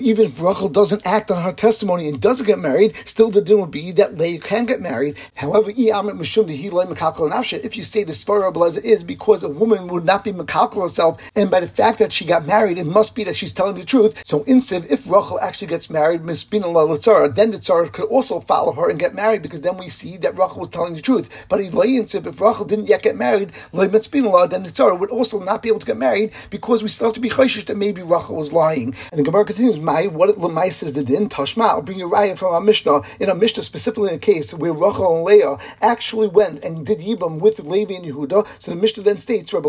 even 0.00 0.24
if 0.26 0.40
Rachel 0.40 0.68
doesn't 0.68 1.06
act 1.06 1.30
on 1.30 1.42
her 1.42 1.52
testimony 1.52 2.08
and 2.08 2.20
doesn't 2.20 2.46
get 2.46 2.58
married, 2.58 2.96
still 3.04 3.30
the 3.30 3.40
din 3.40 3.60
would 3.60 3.70
be 3.70 3.92
that 3.92 4.18
Leah 4.18 4.40
can 4.40 4.66
get 4.66 4.80
married. 4.80 5.05
However, 5.34 5.70
and 5.70 7.34
Afsha, 7.36 7.64
if 7.64 7.76
you 7.76 7.84
say 7.84 8.04
the 8.04 8.12
svara 8.12 8.52
Lezer 8.52 8.82
is 8.82 9.02
because 9.02 9.42
a 9.42 9.48
woman 9.48 9.88
would 9.88 10.04
not 10.04 10.24
be 10.24 10.32
makalkal 10.32 10.82
herself, 10.82 11.20
and 11.34 11.50
by 11.50 11.60
the 11.60 11.66
fact 11.66 11.98
that 11.98 12.12
she 12.12 12.24
got 12.24 12.46
married, 12.46 12.78
it 12.78 12.86
must 12.86 13.14
be 13.14 13.24
that 13.24 13.36
she's 13.36 13.52
telling 13.52 13.74
the 13.74 13.84
truth. 13.84 14.22
So 14.24 14.42
instead, 14.44 14.86
if 14.86 15.06
Rachel 15.06 15.38
actually 15.40 15.68
gets 15.68 15.90
married, 15.90 16.22
mispina 16.22 16.72
la 16.72 16.86
then 17.28 17.50
the 17.50 17.58
tzara 17.58 17.92
could 17.92 18.06
also 18.06 18.40
follow 18.40 18.72
her 18.72 18.88
and 18.88 18.98
get 18.98 19.14
married 19.14 19.42
because 19.42 19.60
then 19.60 19.76
we 19.76 19.88
see 19.88 20.16
that 20.18 20.38
Rachel 20.38 20.60
was 20.60 20.68
telling 20.68 20.94
the 20.94 21.02
truth. 21.02 21.46
But 21.48 21.60
in 21.60 21.72
Siv, 21.72 22.26
if 22.26 22.40
Rachel 22.40 22.64
didn't 22.64 22.88
yet 22.88 23.02
get 23.02 23.16
married, 23.16 23.52
then 23.72 23.90
the 23.90 24.00
tzara 24.00 24.98
would 24.98 25.10
also 25.10 25.38
not 25.40 25.62
be 25.62 25.68
able 25.68 25.80
to 25.80 25.86
get 25.86 25.96
married 25.96 26.32
because 26.50 26.82
we 26.82 26.88
still 26.88 27.08
have 27.08 27.14
to 27.14 27.20
be 27.20 27.28
chayshish 27.28 27.66
that 27.66 27.76
maybe 27.76 28.02
Rachel 28.02 28.36
was 28.36 28.52
lying. 28.52 28.94
And 29.10 29.18
the 29.18 29.24
Gemara 29.24 29.44
continues, 29.44 29.78
"My 29.78 30.06
what 30.06 30.36
Lamai 30.36 30.72
says 30.72 30.92
the 30.94 31.04
din 31.04 31.28
Tashma." 31.28 31.68
I'll 31.68 31.82
bring 31.82 31.98
you 31.98 32.08
raya 32.08 32.36
from 32.36 32.54
our 32.54 32.60
Mishnah 32.60 33.02
in 33.20 33.28
our 33.28 33.34
Mishnah 33.34 33.62
specifically 33.62 34.10
in 34.10 34.16
a 34.16 34.18
case 34.18 34.54
where 34.54 34.72
Rachel 34.72 34.95
and 34.98 35.24
Leah 35.24 35.58
actually 35.80 36.28
went 36.28 36.62
and 36.64 36.86
did 36.86 37.00
yibam 37.00 37.40
with 37.40 37.60
Levi 37.60 37.94
and 37.94 38.04
Yehuda. 38.04 38.46
So 38.58 38.70
the 38.70 38.76
Mishnah 38.76 39.02
then 39.02 39.18
states, 39.18 39.52
"Rabbi 39.52 39.68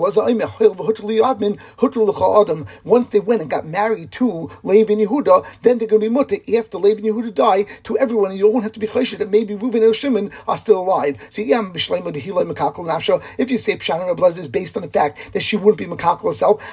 Once 2.83 3.07
they 3.07 3.19
went 3.19 3.41
and 3.41 3.50
got 3.50 3.65
married 3.65 4.12
to 4.12 4.50
Levi 4.63 4.94
and 4.94 5.01
Yehuda, 5.07 5.45
then 5.63 5.77
they're 5.77 5.88
going 5.88 6.01
to 6.01 6.07
be 6.07 6.13
mutter 6.13 6.38
after 6.57 6.77
Levi 6.77 7.07
and 7.07 7.15
Yehuda 7.15 7.33
die 7.33 7.63
to 7.83 7.97
everyone, 7.97 8.31
and 8.31 8.39
you 8.39 8.51
don't 8.51 8.62
have 8.63 8.71
to 8.74 8.79
be 8.79 8.88
chayshit 8.88 9.18
that 9.18 9.29
maybe 9.29 9.56
Reuven 9.56 9.83
and 9.83 9.95
Shimon 9.95 10.31
are 10.47 10.57
still 10.57 10.79
alive. 10.79 11.18
So 11.29 11.41
if 11.41 11.50
you 13.51 13.57
say 13.57 13.75
Pshan 13.77 14.06
Rabbi 14.06 14.27
is 14.27 14.47
based 14.47 14.77
on 14.77 14.83
the 14.83 14.89
fact 14.89 15.33
that 15.33 15.41
she 15.41 15.57
wouldn't 15.57 15.77
be 15.77 15.85
makakal 15.85 16.25
herself, 16.25 16.63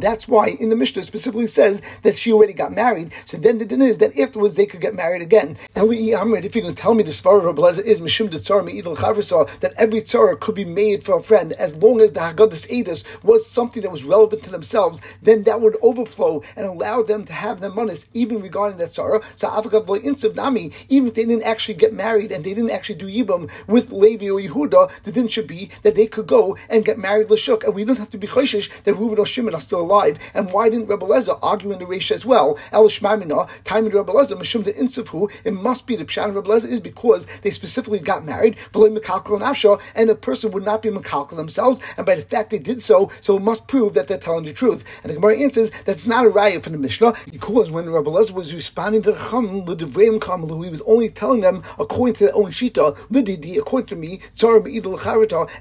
that's 0.00 0.28
why 0.28 0.48
in 0.48 0.68
the 0.68 0.76
Mishnah 0.76 1.02
specifically 1.02 1.46
says 1.46 1.82
that 2.02 2.16
she 2.16 2.32
already 2.32 2.52
got 2.52 2.72
married. 2.72 3.12
So 3.24 3.36
then 3.36 3.58
the 3.58 3.64
din 3.64 3.82
is 3.82 3.98
that 3.98 4.18
afterwards 4.18 4.54
they 4.54 4.66
could 4.66 4.80
get 4.80 4.94
married 4.94 5.22
again. 5.22 5.56
If 5.74 6.54
you're 6.54 6.62
going 6.62 6.74
to 6.74 6.82
tell 6.82 6.94
me 6.94 7.02
the 7.06 7.12
Svar 7.12 7.38
of 7.38 7.44
Rabbi 7.44 7.68
is 7.82 8.00
Mishum 8.00 8.30
that 9.60 9.74
every 9.76 10.00
tzara 10.00 10.40
could 10.40 10.56
be 10.56 10.64
made 10.64 11.04
for 11.04 11.16
a 11.16 11.22
friend 11.22 11.52
as 11.52 11.76
long 11.76 12.00
as 12.00 12.12
the 12.12 12.18
Haggadah 12.18 12.66
Edis 12.66 13.04
was 13.22 13.46
something 13.46 13.80
that 13.82 13.92
was 13.92 14.02
relevant 14.02 14.42
to 14.42 14.50
themselves, 14.50 15.00
then 15.22 15.44
that 15.44 15.60
would 15.60 15.76
overflow 15.82 16.42
and 16.56 16.66
allow 16.66 17.02
them 17.02 17.24
to 17.24 17.32
have 17.32 17.60
their 17.60 17.70
manas 17.70 18.08
even 18.12 18.40
regarding 18.42 18.78
that 18.78 18.88
tzara. 18.88 19.22
So 19.36 19.48
Avagav 19.48 19.86
Insav 19.86 20.34
Nami, 20.34 20.72
even 20.88 21.06
if 21.08 21.14
they 21.14 21.24
didn't 21.24 21.44
actually 21.44 21.74
get 21.74 21.94
married 21.94 22.32
and 22.32 22.44
they 22.44 22.54
didn't 22.54 22.72
actually 22.72 22.96
do 22.96 23.06
Yibam 23.06 23.48
with 23.68 23.92
Levi 23.92 24.28
or 24.28 24.40
Yehuda, 24.40 25.04
the 25.04 25.12
din 25.12 25.28
should 25.28 25.46
be 25.46 25.70
that 25.82 25.94
they 25.94 26.08
could 26.08 26.26
go 26.26 26.56
and 26.68 26.84
get 26.84 26.98
married 26.98 27.28
Lashuk, 27.28 27.62
and 27.62 27.72
we 27.72 27.84
don't 27.84 28.00
have 28.00 28.10
to 28.10 28.18
be 28.18 28.26
chayshish 28.26 28.68
that 28.82 28.96
Reuven 28.96 29.18
or 29.18 29.26
Shimon 29.26 29.54
are 29.54 29.60
still 29.60 29.80
alive. 29.80 30.18
And 30.34 30.52
why 30.52 30.70
didn't 30.70 30.88
Rebbe 30.88 31.06
Lezer 31.06 31.38
argue 31.40 31.70
in 31.70 31.78
the 31.78 31.84
Reish 31.84 32.10
as 32.10 32.26
well? 32.26 32.58
El 32.72 32.88
Shmamina, 32.88 33.48
time 33.62 33.86
in 33.86 33.92
Rebbe 33.92 34.12
Lezer, 34.12 34.36
Mishum 34.36 34.64
the 34.64 34.72
Insafhu, 34.72 35.30
it 35.44 35.54
must 35.54 35.86
be 35.86 35.94
the 35.94 36.04
Pshan 36.04 36.30
of 36.30 36.34
Rebbe 36.34 36.56
is 36.56 36.80
because 36.80 36.95
they 37.42 37.50
specifically 37.50 37.98
got 37.98 38.24
married, 38.24 38.56
and 38.74 40.10
a 40.10 40.14
person 40.14 40.50
would 40.50 40.64
not 40.64 40.82
be 40.82 40.88
Mekalkal 40.88 41.36
themselves, 41.36 41.80
and 41.96 42.06
by 42.06 42.14
the 42.14 42.22
fact 42.22 42.50
they 42.50 42.58
did 42.58 42.82
so, 42.82 43.10
so 43.20 43.36
it 43.36 43.42
must 43.42 43.66
prove 43.66 43.94
that 43.94 44.08
they're 44.08 44.18
telling 44.18 44.44
the 44.44 44.52
truth. 44.52 44.84
And 45.02 45.10
the 45.10 45.14
Gemara 45.14 45.38
answers 45.38 45.70
that's 45.84 46.06
not 46.06 46.24
a 46.24 46.28
riot 46.28 46.62
from 46.62 46.72
the 46.72 46.78
Mishnah, 46.78 47.14
because 47.30 47.70
when 47.70 47.90
Rabbi 47.90 48.10
Lezer 48.10 48.32
was 48.32 48.54
responding 48.54 49.02
to 49.02 49.12
the 49.12 49.18
Chum, 49.18 49.64
Kamalu, 49.66 50.64
he 50.64 50.70
was 50.70 50.82
only 50.82 51.08
telling 51.10 51.40
them 51.40 51.62
according 51.78 52.14
to 52.16 52.24
their 52.24 52.36
own 52.36 52.50
Shita, 52.50 52.96
L'Didi, 53.10 53.58
according 53.58 53.86
to 53.88 53.96
me, 53.96 54.20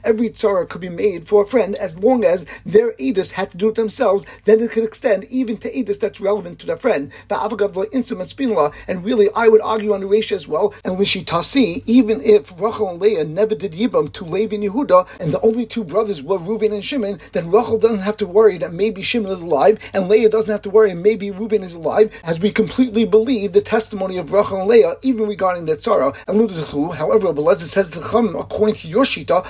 every 0.03 0.29
Tzara 0.29 0.67
could 0.69 0.81
be 0.81 0.89
made 0.89 1.27
for 1.27 1.43
a 1.43 1.45
friend 1.45 1.75
as 1.75 1.97
long 1.99 2.23
as 2.23 2.45
their 2.65 2.93
Edis 2.93 3.31
had 3.31 3.51
to 3.51 3.57
do 3.57 3.69
it 3.69 3.75
themselves, 3.75 4.25
then 4.45 4.59
it 4.61 4.71
could 4.71 4.83
extend 4.83 5.25
even 5.25 5.57
to 5.57 5.71
Edis 5.71 5.99
that's 5.99 6.21
relevant 6.21 6.59
to 6.59 6.65
their 6.65 6.77
friend. 6.77 7.11
The 7.27 7.35
Avagavla 7.35 7.85
instrument 7.91 8.29
Spinala, 8.29 8.73
and 8.87 9.03
really, 9.03 9.29
I 9.35 9.47
would 9.47 9.61
argue 9.61 9.93
on 9.93 9.99
the 10.01 10.07
ratio 10.07 10.35
as 10.35 10.47
well, 10.47 10.73
and 10.83 10.97
Lishitasi, 11.25 11.83
even 11.85 12.21
if 12.21 12.51
Rachel 12.59 12.89
and 12.89 13.01
Leah 13.01 13.23
never 13.23 13.55
did 13.55 13.73
Yibam 13.73 14.11
to 14.13 14.25
Levi 14.25 14.55
and 14.55 14.63
Yehuda, 14.63 15.07
and 15.19 15.33
the 15.33 15.41
only 15.41 15.65
two 15.65 15.83
brothers 15.83 16.21
were 16.21 16.37
Reuben 16.37 16.71
and 16.71 16.83
Shimon, 16.83 17.19
then 17.31 17.49
Rachel 17.49 17.77
doesn't 17.77 17.99
have 17.99 18.17
to 18.17 18.27
worry 18.27 18.57
that 18.59 18.73
maybe 18.73 19.01
Shimon 19.01 19.31
is 19.31 19.41
alive, 19.41 19.79
and 19.93 20.07
Leah 20.07 20.29
doesn't 20.29 20.51
have 20.51 20.61
to 20.63 20.69
worry 20.69 20.93
maybe 20.93 21.31
Reuben 21.31 21.63
is 21.63 21.73
alive, 21.73 22.13
as 22.23 22.39
we 22.39 22.51
completely 22.51 23.05
believe 23.05 23.53
the 23.53 23.61
testimony 23.61 24.17
of 24.17 24.31
Rachel 24.31 24.59
and 24.59 24.67
Leah, 24.67 24.95
even 25.01 25.27
regarding 25.27 25.65
that 25.65 25.81
sorrow. 25.81 26.13
And 26.27 26.37
however, 26.37 27.33
Belezah 27.33 27.61
says 27.61 27.91
the 27.91 28.01
Chum, 28.01 28.35
according 28.35 28.75
to 28.75 28.87
your 28.87 29.03
Shita, 29.03 29.45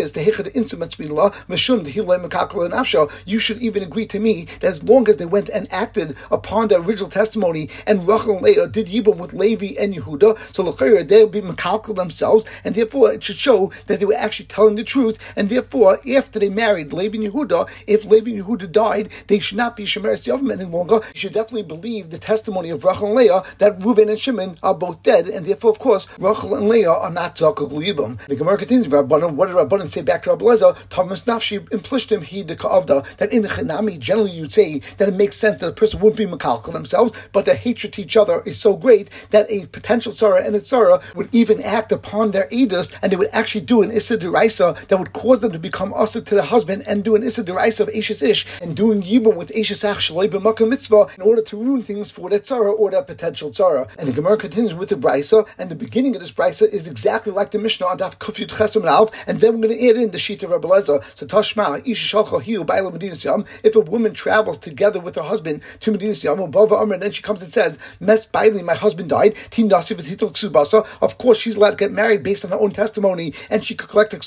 is 0.00 0.12
the 0.12 0.20
Hechad 0.20 0.52
Spinla, 0.52 1.32
Meshum, 1.48 1.84
the 1.84 1.92
Hilay 1.92 2.24
Makakal 2.24 2.64
and 2.64 2.74
Afsha, 2.74 3.10
you 3.26 3.38
should 3.38 3.60
even 3.60 3.82
agree 3.82 4.06
to 4.06 4.20
me 4.20 4.46
that 4.60 4.68
as 4.68 4.82
long 4.82 5.08
as 5.08 5.16
they 5.16 5.26
went 5.26 5.48
and 5.48 5.70
acted 5.72 6.16
upon 6.30 6.68
the 6.68 6.80
original 6.80 7.10
testimony, 7.10 7.68
and 7.86 8.06
Rachel 8.06 8.34
and 8.34 8.42
Leah 8.42 8.68
did 8.68 8.86
Yibam 8.86 9.16
with 9.16 9.34
Levi 9.34 9.74
and 9.78 9.94
Yehuda, 9.94 10.38
so 10.54 10.62
where 11.00 11.06
they 11.06 11.24
would 11.24 11.32
be 11.32 11.40
makalkal 11.40 11.96
themselves, 11.96 12.44
and 12.62 12.74
therefore 12.74 13.12
it 13.12 13.24
should 13.24 13.36
show 13.36 13.72
that 13.86 13.98
they 13.98 14.04
were 14.04 14.14
actually 14.14 14.46
telling 14.46 14.76
the 14.76 14.84
truth, 14.84 15.18
and 15.34 15.48
therefore 15.48 15.98
after 16.14 16.38
they 16.38 16.50
married 16.50 16.92
Laban 16.92 17.22
Yehuda, 17.22 17.68
if 17.86 18.04
Laban 18.04 18.42
Yehuda 18.42 18.70
died, 18.70 19.08
they 19.28 19.38
should 19.38 19.56
not 19.56 19.76
be 19.76 19.84
Shemeres 19.84 20.26
Yavim 20.26 20.52
any 20.52 20.64
longer. 20.64 20.96
You 21.14 21.20
should 21.20 21.32
definitely 21.32 21.62
believe 21.62 22.10
the 22.10 22.18
testimony 22.18 22.68
of 22.68 22.84
Rachel 22.84 23.06
and 23.06 23.14
Leah 23.16 23.42
that 23.58 23.78
Reuven 23.78 24.10
and 24.10 24.20
Shimon 24.20 24.58
are 24.62 24.74
both 24.74 25.02
dead, 25.02 25.28
and 25.28 25.46
therefore, 25.46 25.70
of 25.70 25.78
course, 25.78 26.06
Rachel 26.18 26.54
and 26.54 26.68
Leah 26.68 26.90
are 26.90 27.10
not 27.10 27.36
Zakuk 27.36 27.70
Libam. 27.70 28.18
The 28.26 28.36
Gemara 28.36 28.58
continues, 28.58 28.88
Rabbanon, 28.88 29.34
what 29.34 29.46
did 29.46 29.56
Rabbanon 29.56 29.88
say 29.88 30.02
back 30.02 30.24
to 30.24 30.30
Rabbi 30.30 30.56
Thomas 30.90 31.24
Nafshi 31.24 31.72
implished 31.72 32.10
he 32.10 32.42
the 32.42 32.56
Ka'avda, 32.56 33.16
that 33.16 33.32
in 33.32 33.42
the 33.42 33.48
Chanami, 33.48 33.98
generally 33.98 34.32
you'd 34.32 34.52
say 34.52 34.80
that 34.98 35.08
it 35.08 35.14
makes 35.14 35.36
sense 35.36 35.60
that 35.60 35.68
a 35.68 35.72
person 35.72 36.00
wouldn't 36.00 36.18
be 36.18 36.26
Makalkal 36.26 36.72
themselves, 36.72 37.12
but 37.32 37.44
the 37.44 37.54
hatred 37.54 37.92
to 37.94 38.02
each 38.02 38.16
other 38.16 38.42
is 38.44 38.58
so 38.58 38.76
great 38.76 39.08
that 39.30 39.46
a 39.48 39.66
potential 39.66 40.12
Tzara 40.12 40.44
and 40.44 40.56
a 40.56 40.60
Tzara 40.60 40.89
would 41.14 41.28
even 41.32 41.62
act 41.62 41.92
upon 41.92 42.30
their 42.30 42.48
Edus, 42.48 42.92
and 43.02 43.12
they 43.12 43.16
would 43.16 43.30
actually 43.32 43.62
do 43.62 43.82
an 43.82 43.90
Issa 43.90 44.18
Deraisa 44.18 44.88
that 44.88 44.98
would 44.98 45.12
cause 45.12 45.40
them 45.40 45.52
to 45.52 45.58
become 45.58 45.92
Asa 45.94 46.22
to 46.22 46.34
the 46.34 46.44
husband 46.44 46.84
and 46.86 47.04
do 47.04 47.14
an 47.16 47.22
Issa 47.22 47.44
Deraisa 47.44 47.80
of 47.80 47.90
Ashes 47.90 48.22
Ish 48.22 48.46
and 48.62 48.76
doing 48.76 49.02
Yibum 49.02 49.36
with 49.36 49.52
Ashes 49.56 49.84
Ach 49.84 49.98
Shalai 49.98 50.28
Mitzvah 50.68 51.08
in 51.16 51.22
order 51.22 51.42
to 51.42 51.56
ruin 51.56 51.82
things 51.82 52.10
for 52.10 52.30
that 52.30 52.42
Tzara 52.42 52.72
or 52.78 52.90
that 52.90 53.06
potential 53.06 53.50
Tzara. 53.50 53.88
And 53.98 54.08
the 54.08 54.12
Gemara 54.12 54.36
continues 54.36 54.74
with 54.74 54.88
the 54.88 54.96
Brisa, 54.96 55.46
and 55.58 55.70
the 55.70 55.74
beginning 55.74 56.14
of 56.14 56.20
this 56.20 56.32
Brisa 56.32 56.68
is 56.68 56.86
exactly 56.86 57.32
like 57.32 57.50
the 57.50 57.58
Mishnah 57.58 57.86
on 57.86 57.98
Daf 57.98 58.16
Kufyut 58.18 58.48
Chesam 58.48 58.84
Alf, 58.84 59.10
and 59.26 59.40
then 59.40 59.54
we're 59.54 59.68
going 59.68 59.78
to 59.78 59.88
add 59.88 59.96
in 59.96 60.10
the 60.10 60.18
sheet 60.18 60.42
of 60.42 60.50
Rabbi 60.50 60.68
Lezer. 60.68 61.02
So 61.14 61.26
Tashma, 61.26 61.80
if 63.62 63.76
a 63.76 63.80
woman 63.80 64.14
travels 64.14 64.58
together 64.58 65.00
with 65.00 65.16
her 65.16 65.22
husband 65.22 65.62
to 65.80 65.92
Medinas 65.92 66.22
Yam, 66.24 66.40
and 66.40 67.02
then 67.02 67.10
she 67.10 67.22
comes 67.22 67.42
and 67.42 67.52
says, 67.52 67.78
Mes 68.00 68.26
Bailey, 68.26 68.62
my 68.62 68.74
husband 68.74 69.08
died, 69.08 69.36
of 71.00 71.18
course 71.18 71.38
she's 71.38 71.56
allowed 71.56 71.70
to 71.70 71.76
get 71.76 71.92
married 71.92 72.22
based 72.22 72.44
on 72.44 72.50
her 72.50 72.58
own 72.58 72.70
testimony, 72.70 73.34
and 73.48 73.64
she 73.64 73.74
could 73.74 73.88
collect 73.88 74.12
a. 74.14 74.20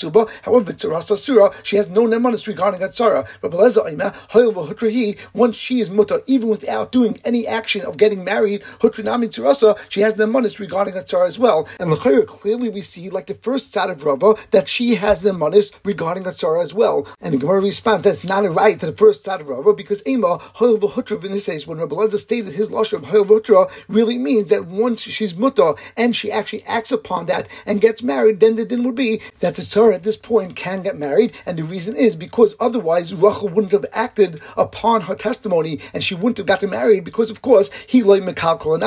However, 0.44 0.74
Surah, 0.78 1.54
she 1.64 1.78
has 1.78 1.90
no 1.90 2.04
nemanis 2.06 2.48
regarding. 2.48 2.82
Rabbi 2.82 3.58
Lezer, 3.58 5.18
once 5.34 5.56
she 5.56 5.80
is 5.80 5.90
mutter, 5.90 6.22
even 6.28 6.50
without 6.50 6.92
doing 6.92 7.20
any 7.24 7.48
action 7.48 7.86
of 7.86 7.98
getting 7.98 8.24
married, 8.24 8.62
Hutrinami 8.80 9.30
Tzurasa, 9.30 9.78
she 9.90 10.02
has 10.02 10.16
nemanis 10.16 10.60
regarding 10.60 11.00
Sarah 11.06 11.28
as 11.28 11.40
well. 11.40 11.68
And 11.80 11.92
the 11.92 12.26
clearly 12.28 12.70
we 12.70 12.82
see, 12.82 13.10
like 13.10 13.28
the 13.28 13.34
first 13.36 13.72
side 13.72 13.90
of 13.90 14.04
Rava, 14.06 14.36
that 14.52 14.68
she 14.68 14.96
has 14.96 15.24
nemanis 15.24 15.74
regarding 15.84 16.30
Sarah 16.32 16.62
as 16.62 16.74
well. 16.74 17.08
And 17.22 17.34
the 17.34 17.38
Gemara 17.38 17.62
responds 17.62 18.04
that's 18.04 18.24
not 18.24 18.46
a 18.46 18.50
right 18.50 18.80
to 18.80 18.86
the 18.86 18.94
first 18.94 19.24
side 19.24 19.42
of 19.42 19.48
Rava 19.48 19.74
because 19.74 20.06
Ema 20.08 20.38
Hoyel 20.56 20.80
v'Hutra 20.80 21.18
v'Niseis 21.18 21.66
when 21.66 21.78
Rabbi 21.78 21.96
Lezer 21.96 22.18
stated 22.18 22.54
his 22.54 22.70
lashon 22.70 23.04
of 23.04 23.86
really 23.88 24.18
means 24.18 24.50
that 24.50 24.66
once 24.66 25.02
she's 25.02 25.36
mutter 25.36 25.74
and 25.96 26.16
she 26.16 26.32
actually 26.32 26.43
acts 26.68 26.92
upon 26.92 27.26
that 27.28 27.48
and 27.66 27.82
gets 27.82 28.04
married, 28.04 28.40
then 28.40 28.56
the 28.56 28.66
din 28.66 28.84
would 28.84 28.96
be 28.96 29.22
that 29.40 29.56
the 29.56 29.64
Torah 29.64 29.96
at 29.96 30.04
this 30.04 30.18
point 30.18 30.56
can 30.56 30.82
get 30.82 30.98
married, 30.98 31.34
and 31.46 31.58
the 31.58 31.64
reason 31.64 31.96
is 31.96 32.16
because 32.16 32.56
otherwise 32.60 33.14
Rachel 33.14 33.50
wouldn't 33.50 33.72
have 33.72 33.86
acted 33.94 34.42
upon 34.58 35.02
her 35.02 35.16
testimony 35.16 35.80
and 35.94 36.04
she 36.04 36.16
wouldn't 36.16 36.38
have 36.38 36.48
gotten 36.48 36.70
married 36.70 37.04
because 37.04 37.30
of 37.30 37.42
course 37.42 37.72
he 37.88 38.04
loy 38.04 38.20
mekalkal 38.20 38.76
and 38.76 38.84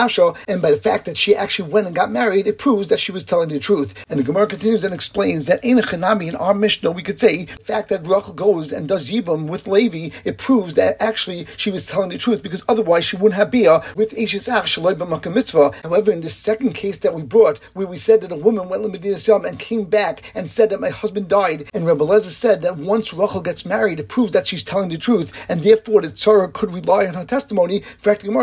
and 0.48 0.62
by 0.62 0.70
the 0.70 0.76
fact 0.76 1.04
that 1.06 1.16
she 1.16 1.34
actually 1.34 1.70
went 1.70 1.86
and 1.86 1.96
got 1.96 2.10
married, 2.10 2.46
it 2.46 2.58
proves 2.58 2.88
that 2.88 3.00
she 3.00 3.12
was 3.12 3.24
telling 3.24 3.48
the 3.48 3.58
truth. 3.58 3.94
And 4.08 4.18
the 4.18 4.24
Gemara 4.24 4.46
continues 4.46 4.84
and 4.84 4.94
explains 4.94 5.46
that 5.46 5.64
in 5.64 5.78
a 5.78 5.82
Chanami 5.82 6.28
in 6.28 6.36
our 6.36 6.54
Mishnah 6.54 6.90
we 6.90 7.02
could 7.02 7.18
say 7.18 7.44
the 7.44 7.56
fact 7.64 7.88
that 7.88 8.06
Rachel 8.06 8.34
goes 8.34 8.72
and 8.72 8.88
does 8.88 9.10
Yibam 9.10 9.48
with 9.48 9.66
Levi, 9.66 10.14
it 10.24 10.38
proves 10.38 10.74
that 10.74 10.96
actually 11.00 11.46
she 11.56 11.70
was 11.70 11.86
telling 11.86 12.10
the 12.10 12.18
truth 12.18 12.42
because 12.42 12.64
otherwise 12.68 13.04
she 13.04 13.16
wouldn't 13.16 13.34
have 13.34 13.50
Bia 13.50 13.82
with 13.96 14.10
Eishes 14.10 14.52
Ach 14.52 14.64
Shaloi 14.64 14.96
Mitzvah. 15.34 15.72
However, 15.82 16.12
in 16.12 16.20
the 16.20 16.30
second 16.30 16.74
case 16.74 16.98
that 16.98 17.14
we 17.14 17.22
brought, 17.22 17.45
where 17.74 17.86
we 17.86 17.98
said 17.98 18.20
that 18.20 18.32
a 18.32 18.36
woman 18.36 18.68
went 18.68 18.82
to 18.82 18.88
Medina 18.88 19.16
Yam 19.16 19.44
and 19.44 19.58
came 19.58 19.84
back 19.84 20.32
and 20.34 20.50
said 20.50 20.70
that 20.70 20.80
my 20.80 20.90
husband 20.90 21.28
died, 21.28 21.68
and 21.72 21.86
Rebbe 21.86 22.04
Lezer 22.04 22.30
said 22.30 22.62
that 22.62 22.76
once 22.76 23.14
Rachel 23.14 23.40
gets 23.40 23.64
married, 23.64 24.00
it 24.00 24.08
proves 24.08 24.32
that 24.32 24.46
she's 24.46 24.64
telling 24.64 24.88
the 24.88 24.98
truth, 24.98 25.32
and 25.48 25.62
therefore 25.62 26.02
the 26.02 26.08
Tzara 26.08 26.52
could 26.52 26.72
rely 26.72 27.06
on 27.06 27.14
her 27.14 27.24
testimony. 27.24 27.76
In 27.76 27.82
fact, 27.82 28.24
Even 28.24 28.36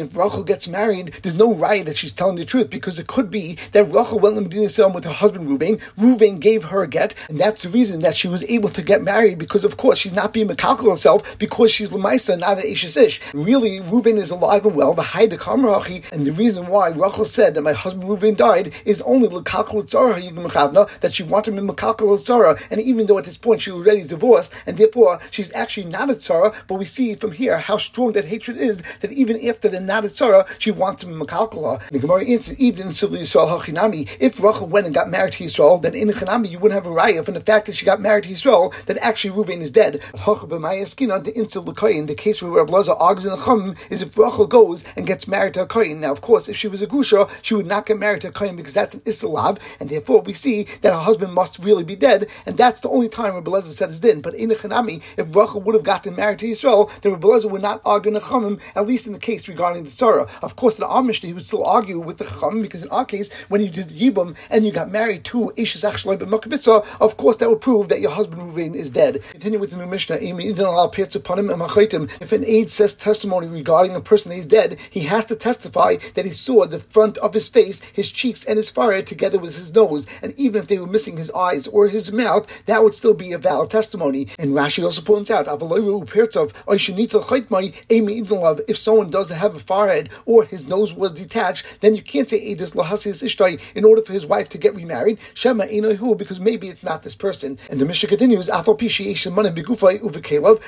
if 0.00 0.16
Rachel 0.16 0.44
gets 0.44 0.68
married, 0.68 1.14
there's 1.22 1.34
no 1.34 1.54
right 1.54 1.84
that 1.84 1.96
she's 1.96 2.12
telling 2.12 2.36
the 2.36 2.44
truth 2.44 2.70
because 2.70 2.98
it 2.98 3.06
could 3.06 3.30
be 3.30 3.56
that 3.72 3.84
Rachel 3.84 4.18
went 4.18 4.36
to 4.36 4.42
Medina 4.42 4.68
Yam 4.68 4.92
with 4.92 5.04
her 5.04 5.12
husband 5.12 5.48
Ruvain. 5.48 5.80
Ruvain 5.98 6.40
gave 6.40 6.64
her 6.64 6.82
a 6.82 6.88
get, 6.88 7.14
and 7.28 7.40
that's 7.40 7.62
the 7.62 7.68
reason 7.68 8.00
that 8.00 8.16
she 8.16 8.28
was 8.28 8.42
able 8.44 8.68
to 8.70 8.82
get 8.82 9.02
married 9.02 9.38
because, 9.38 9.64
of 9.64 9.76
course, 9.76 9.98
she's 9.98 10.14
not 10.14 10.32
being 10.32 10.48
Mekalkal 10.48 10.90
herself 10.90 11.38
because 11.38 11.70
she's 11.70 11.90
Lamaisa, 11.90 12.38
not 12.38 12.58
an 12.58 12.70
Ashes 12.70 12.96
Ish. 12.96 13.20
Really, 13.34 13.80
Ruvain 13.80 14.16
is 14.16 14.30
alive 14.30 14.66
and 14.66 14.74
well, 14.74 14.94
behind 14.94 15.32
the 15.32 15.38
Kamarachi, 15.38 16.10
and 16.12 16.26
the 16.26 16.32
reason 16.32 16.66
why 16.66 16.79
Rachel 16.88 17.24
said 17.24 17.54
that 17.54 17.62
my 17.62 17.72
husband 17.72 18.08
Ruvain 18.08 18.36
died 18.36 18.72
is 18.84 19.00
only 19.02 19.28
Lekakal 19.28 19.80
that 21.00 21.12
she 21.12 21.22
wanted 21.22 21.54
him 21.54 21.68
Mekakal 21.68 22.18
Tzara, 22.18 22.60
and 22.70 22.80
even 22.80 23.06
though 23.06 23.18
at 23.18 23.24
this 23.24 23.36
point 23.36 23.62
she 23.62 23.70
was 23.70 23.86
already 23.86 24.04
divorced, 24.04 24.54
and 24.66 24.76
therefore 24.76 25.20
she's 25.30 25.52
actually 25.52 25.86
not 25.86 26.10
a 26.10 26.14
Tzara, 26.14 26.54
but 26.66 26.74
we 26.74 26.84
see 26.84 27.14
from 27.14 27.32
here 27.32 27.58
how 27.58 27.76
strong 27.76 28.12
that 28.12 28.26
hatred 28.26 28.56
is 28.56 28.82
that 29.00 29.12
even 29.12 29.48
after 29.48 29.68
the 29.68 29.80
not 29.80 30.04
a 30.04 30.08
Tzara, 30.08 30.46
she 30.58 30.70
wants 30.70 31.02
him 31.02 31.20
Mekalkal 31.20 31.80
The 31.90 31.98
Gemara 31.98 32.24
answers, 32.24 32.60
Eden 32.60 32.88
Yisrael 32.88 33.48
Hachinami. 33.48 34.16
If 34.20 34.42
Rachel 34.42 34.66
went 34.66 34.86
and 34.86 34.94
got 34.94 35.10
married 35.10 35.34
to 35.34 35.44
Yisrael, 35.44 35.82
then 35.82 35.94
in 35.94 36.08
Chanami 36.08 36.50
you 36.50 36.58
wouldn't 36.58 36.82
have 36.82 36.90
a 36.90 36.94
raya 36.94 37.24
from 37.24 37.34
the 37.34 37.40
fact 37.40 37.66
that 37.66 37.76
she 37.76 37.86
got 37.86 38.00
married 38.00 38.24
to 38.24 38.30
Yisrael 38.30 38.74
that 38.86 38.98
actually 38.98 39.34
Ruvain 39.34 39.60
is 39.60 39.70
dead. 39.70 40.00
The 40.12 42.16
case 42.16 42.42
where 42.42 42.52
Rabbi 42.52 42.72
Lazar 42.72 42.92
argues 42.92 43.26
in 43.26 43.32
a 43.32 43.44
Chum 43.44 43.74
is 43.90 44.02
if 44.02 44.16
Rachel 44.16 44.46
goes 44.46 44.84
and 44.96 45.06
gets 45.06 45.28
married 45.28 45.54
to 45.54 45.62
a 45.62 45.66
Kohen. 45.66 46.00
Now, 46.00 46.12
of 46.12 46.20
course, 46.20 46.48
if 46.48 46.56
she 46.56 46.68
was 46.70 46.82
a 46.82 46.86
Grusha, 46.86 47.30
she 47.42 47.54
would 47.54 47.66
not 47.66 47.86
get 47.86 47.98
married 47.98 48.22
to 48.22 48.28
a 48.28 48.32
Kohen 48.32 48.56
because 48.56 48.74
that's 48.74 48.94
an 48.94 49.00
Isalav, 49.00 49.58
and 49.78 49.88
therefore 49.88 50.22
we 50.22 50.32
see 50.32 50.64
that 50.80 50.92
her 50.92 50.98
husband 50.98 51.32
must 51.32 51.64
really 51.64 51.84
be 51.84 51.96
dead, 51.96 52.28
and 52.46 52.56
that's 52.56 52.80
the 52.80 52.88
only 52.88 53.08
time 53.08 53.34
Rabbi 53.34 53.50
Lezer 53.50 53.72
said 53.72 53.88
his 53.88 54.00
din. 54.00 54.20
But 54.20 54.34
in 54.34 54.48
the 54.48 54.54
Chanami, 54.54 55.02
if 55.16 55.34
Rachel 55.34 55.60
would 55.62 55.74
have 55.74 55.84
gotten 55.84 56.16
married 56.16 56.38
to 56.40 56.46
Yisrael, 56.46 56.90
then 57.02 57.12
Rabbi 57.12 57.46
would 57.46 57.62
not 57.62 57.80
argue 57.84 58.12
the 58.12 58.60
at 58.74 58.86
least 58.86 59.06
in 59.06 59.12
the 59.12 59.18
case 59.18 59.48
regarding 59.48 59.84
the 59.84 59.90
Tzara. 59.90 60.28
Of 60.42 60.56
course, 60.56 60.78
in 60.78 60.84
our 60.84 61.02
Mishnah, 61.02 61.28
he 61.28 61.34
would 61.34 61.44
still 61.44 61.64
argue 61.64 61.98
with 61.98 62.18
the 62.18 62.24
Chamim, 62.24 62.62
because 62.62 62.82
in 62.82 62.88
our 62.90 63.04
case, 63.04 63.32
when 63.48 63.60
you 63.60 63.68
did 63.68 63.88
Yibum 63.88 64.36
and 64.48 64.64
you 64.64 64.72
got 64.72 64.90
married 64.90 65.24
to 65.24 65.52
Ishes 65.56 65.88
Achshalai 65.88 66.18
B'Makabitza, 66.18 66.86
of 67.00 67.16
course 67.16 67.36
that 67.36 67.50
would 67.50 67.60
prove 67.60 67.88
that 67.88 68.00
your 68.00 68.12
husband 68.12 68.42
Ruvain 68.42 68.74
is 68.74 68.90
dead. 68.90 69.22
Continue 69.30 69.58
with 69.58 69.70
the 69.70 69.76
new 69.76 69.86
Mishnah. 69.86 70.18
If 70.20 72.32
an 72.32 72.44
aide 72.44 72.70
says 72.70 72.94
testimony 72.94 73.48
regarding 73.48 73.96
a 73.96 74.00
person 74.00 74.30
that 74.30 74.38
is 74.38 74.46
dead, 74.46 74.78
he 74.90 75.00
has 75.00 75.26
to 75.26 75.36
testify 75.36 75.96
that 76.14 76.24
he 76.24 76.32
saw 76.32 76.59
the 76.66 76.78
front 76.78 77.16
of 77.18 77.34
his 77.34 77.48
face, 77.48 77.80
his 77.82 78.10
cheeks, 78.10 78.44
and 78.44 78.56
his 78.56 78.70
forehead 78.70 79.06
together 79.06 79.38
with 79.38 79.56
his 79.56 79.74
nose. 79.74 80.06
And 80.22 80.34
even 80.38 80.62
if 80.62 80.68
they 80.68 80.78
were 80.78 80.86
missing 80.86 81.16
his 81.16 81.30
eyes 81.32 81.66
or 81.66 81.88
his 81.88 82.12
mouth, 82.12 82.46
that 82.66 82.82
would 82.82 82.94
still 82.94 83.14
be 83.14 83.32
a 83.32 83.38
valid 83.38 83.70
testimony. 83.70 84.28
And 84.38 84.52
Rashi 84.52 84.84
also 84.84 85.02
points 85.02 85.30
out, 85.30 85.46
if 88.68 88.78
someone 88.78 89.10
doesn't 89.10 89.36
have 89.36 89.54
a 89.54 89.60
forehead 89.60 90.10
or 90.26 90.44
his 90.44 90.66
nose 90.66 90.92
was 90.92 91.12
detached, 91.12 91.66
then 91.80 91.94
you 91.94 92.02
can't 92.02 92.28
say 92.28 92.38
in 93.74 93.84
order 93.84 94.02
for 94.02 94.12
his 94.12 94.26
wife 94.26 94.48
to 94.48 94.58
get 94.58 94.74
remarried. 94.74 95.18
Shema 95.34 95.66
because 96.14 96.40
maybe 96.40 96.68
it's 96.68 96.82
not 96.82 97.02
this 97.02 97.14
person. 97.14 97.58
And 97.70 97.80
the 97.80 97.84
Mishnah 97.84 98.08
continues, 98.08 98.46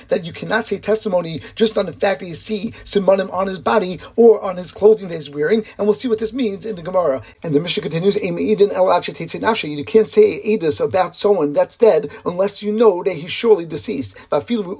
that 0.09 0.21
you 0.23 0.33
cannot 0.33 0.65
say 0.65 0.79
testimony 0.79 1.41
just 1.55 1.77
on 1.79 1.87
the 1.87 1.93
fact 1.93 2.21
that 2.21 2.27
you 2.27 2.35
see 2.35 2.71
Simonim 2.85 3.33
on 3.33 3.47
his 3.47 3.59
body 3.59 4.01
or 4.17 4.43
on 4.43 4.57
his 4.57 4.73
clothing 4.73 5.09
that 5.09 5.17
he's 5.17 5.31
wearing. 5.31 5.65
And 5.83 5.89
we'll 5.89 5.95
see 5.95 6.07
what 6.07 6.21
this 6.21 6.33
means 6.33 6.65
in 6.65 6.77
the 6.77 6.83
Gemara. 6.83 7.23
And 7.43 7.53
the 7.53 7.59
Mishnah 7.59 7.83
continues, 7.83 8.15
You 8.15 9.85
can't 9.85 10.07
say 10.07 10.41
Edis 10.45 10.81
about 10.81 11.17
someone 11.17 11.53
that's 11.53 11.77
dead 11.77 12.13
unless 12.25 12.63
you 12.63 12.71
know 12.71 13.03
that 13.03 13.15
he's 13.15 13.33
surely 13.33 13.67
deceased. 13.67 14.17
And 14.31 14.49
even 14.49 14.77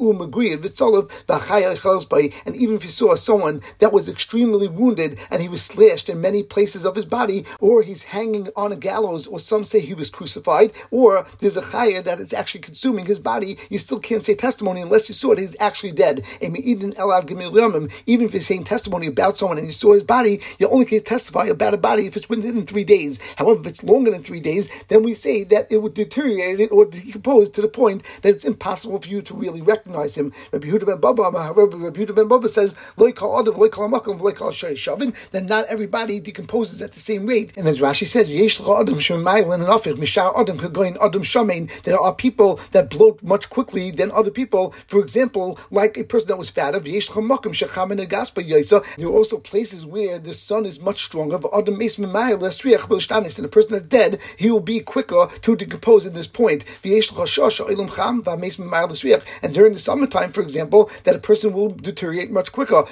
if 2.77 2.85
you 2.85 2.91
saw 2.91 3.17
someone 3.17 3.63
that 3.81 3.93
was 3.93 4.09
extremely 4.09 4.69
wounded 4.69 5.19
and 5.29 5.43
he 5.43 5.49
was 5.49 5.65
slashed 5.65 6.09
in 6.09 6.21
many 6.21 6.45
places 6.45 6.85
of 6.85 6.95
his 6.95 7.07
body, 7.07 7.47
or 7.59 7.83
he's 7.83 8.05
hanging 8.05 8.51
on 8.55 8.71
a 8.71 8.77
gallows, 8.77 9.27
or 9.27 9.41
some 9.41 9.65
say 9.65 9.81
he 9.81 9.95
was 9.95 10.09
crucified, 10.09 10.73
or 10.93 11.27
there's 11.41 11.57
a 11.57 11.63
chaya 11.63 12.01
that 12.05 12.21
is 12.21 12.33
actually 12.33 12.61
consuming 12.61 13.07
his 13.07 13.19
body, 13.19 13.59
you 13.71 13.79
still 13.79 13.99
can't 13.99 14.23
say 14.23 14.37
testimony 14.37 14.81
unless 14.81 15.09
you 15.09 15.17
saw 15.17 15.33
it, 15.33 15.41
he's 15.41 15.57
actually 15.59 15.91
dead. 15.91 16.25
Even 16.41 16.93
if 16.93 18.33
you're 18.33 18.41
saying 18.41 18.63
testimony 18.63 19.09
about 19.09 19.37
someone 19.37 19.59
and 19.59 19.67
you 19.67 19.73
saw 19.73 19.95
his 19.95 20.05
body, 20.05 20.41
you 20.61 20.69
only 20.69 20.92
can 20.93 21.05
testify 21.05 21.47
about 21.47 21.75
a 21.75 21.79
body 21.79 22.07
if 22.07 22.17
it's 22.17 22.29
within 22.29 22.67
three 22.67 22.85
days. 22.85 23.19
However, 23.37 23.61
if 23.61 23.67
it's 23.67 23.85
longer 23.85 24.11
than 24.11 24.23
three 24.23 24.41
days, 24.41 24.69
then 24.89 25.03
we 25.03 25.15
say 25.15 25.45
that 25.45 25.67
it 25.71 25.79
would 25.83 25.95
deteriorate 25.95 26.61
it 26.61 26.71
or 26.71 26.85
decompose 26.85 27.49
to 27.51 27.63
the 27.63 27.69
point 27.69 28.03
that 28.23 28.31
it's 28.31 28.45
impossible 28.45 29.01
for 29.01 29.09
you 29.09 29.23
to 29.23 29.35
really 29.35 29.63
recognize 29.63 30.17
him. 30.17 30.33
Rabbi 30.53 30.69
Yehuda 30.69 30.87
ben 30.87 31.01
Baba, 31.01 31.23
however, 31.43 31.77
Rabbi 31.77 32.01
Yehuda 32.01 32.15
ben 32.15 32.29
Baba 32.29 32.49
says, 32.49 32.77
then 35.33 35.47
not 35.47 35.65
everybody 35.67 36.21
decomposes 36.21 36.83
at 36.83 36.93
the 36.93 37.01
same 37.01 37.27
rate. 37.27 37.53
And 37.57 37.67
as 37.69 37.81
Rashi 37.81 38.07
says, 38.07 38.29
there 41.83 42.01
are 42.01 42.15
people 42.15 42.61
that 42.71 42.91
bloat 42.91 43.23
much 43.23 43.51
quickly 43.51 43.91
than 43.91 44.11
other 44.11 44.31
people. 44.31 44.75
For 44.87 45.01
example, 45.01 45.59
like 45.71 45.97
a 45.97 46.05
person 46.05 46.29
that 46.29 46.39
was 46.39 46.51
fat 46.51 46.75
of 46.75 46.85
there 46.85 47.01
are 49.07 49.13
also 49.13 49.39
places 49.39 49.87
where 49.87 50.19
the 50.19 50.35
sun 50.35 50.67
is 50.67 50.81
much 50.83 51.05
stronger. 51.05 51.37
And 51.37 51.45
a 53.45 53.49
person 53.49 53.73
that's 53.73 53.87
dead, 53.87 54.21
he 54.37 54.51
will 54.51 54.61
be 54.61 54.81
quicker 54.81 55.29
to 55.43 55.57
decompose 55.57 56.07
at 56.07 56.15
this 56.15 56.27
point. 56.27 56.65
And 56.85 56.93
during 59.55 59.73
the 59.73 59.79
summertime, 59.79 60.33
for 60.33 60.41
example, 60.41 60.91
that 61.05 61.17
a 61.17 61.19
person 61.19 61.53
will 61.53 61.71
deteriorate 61.71 62.31
much 62.31 62.53
quicker. 62.53 62.85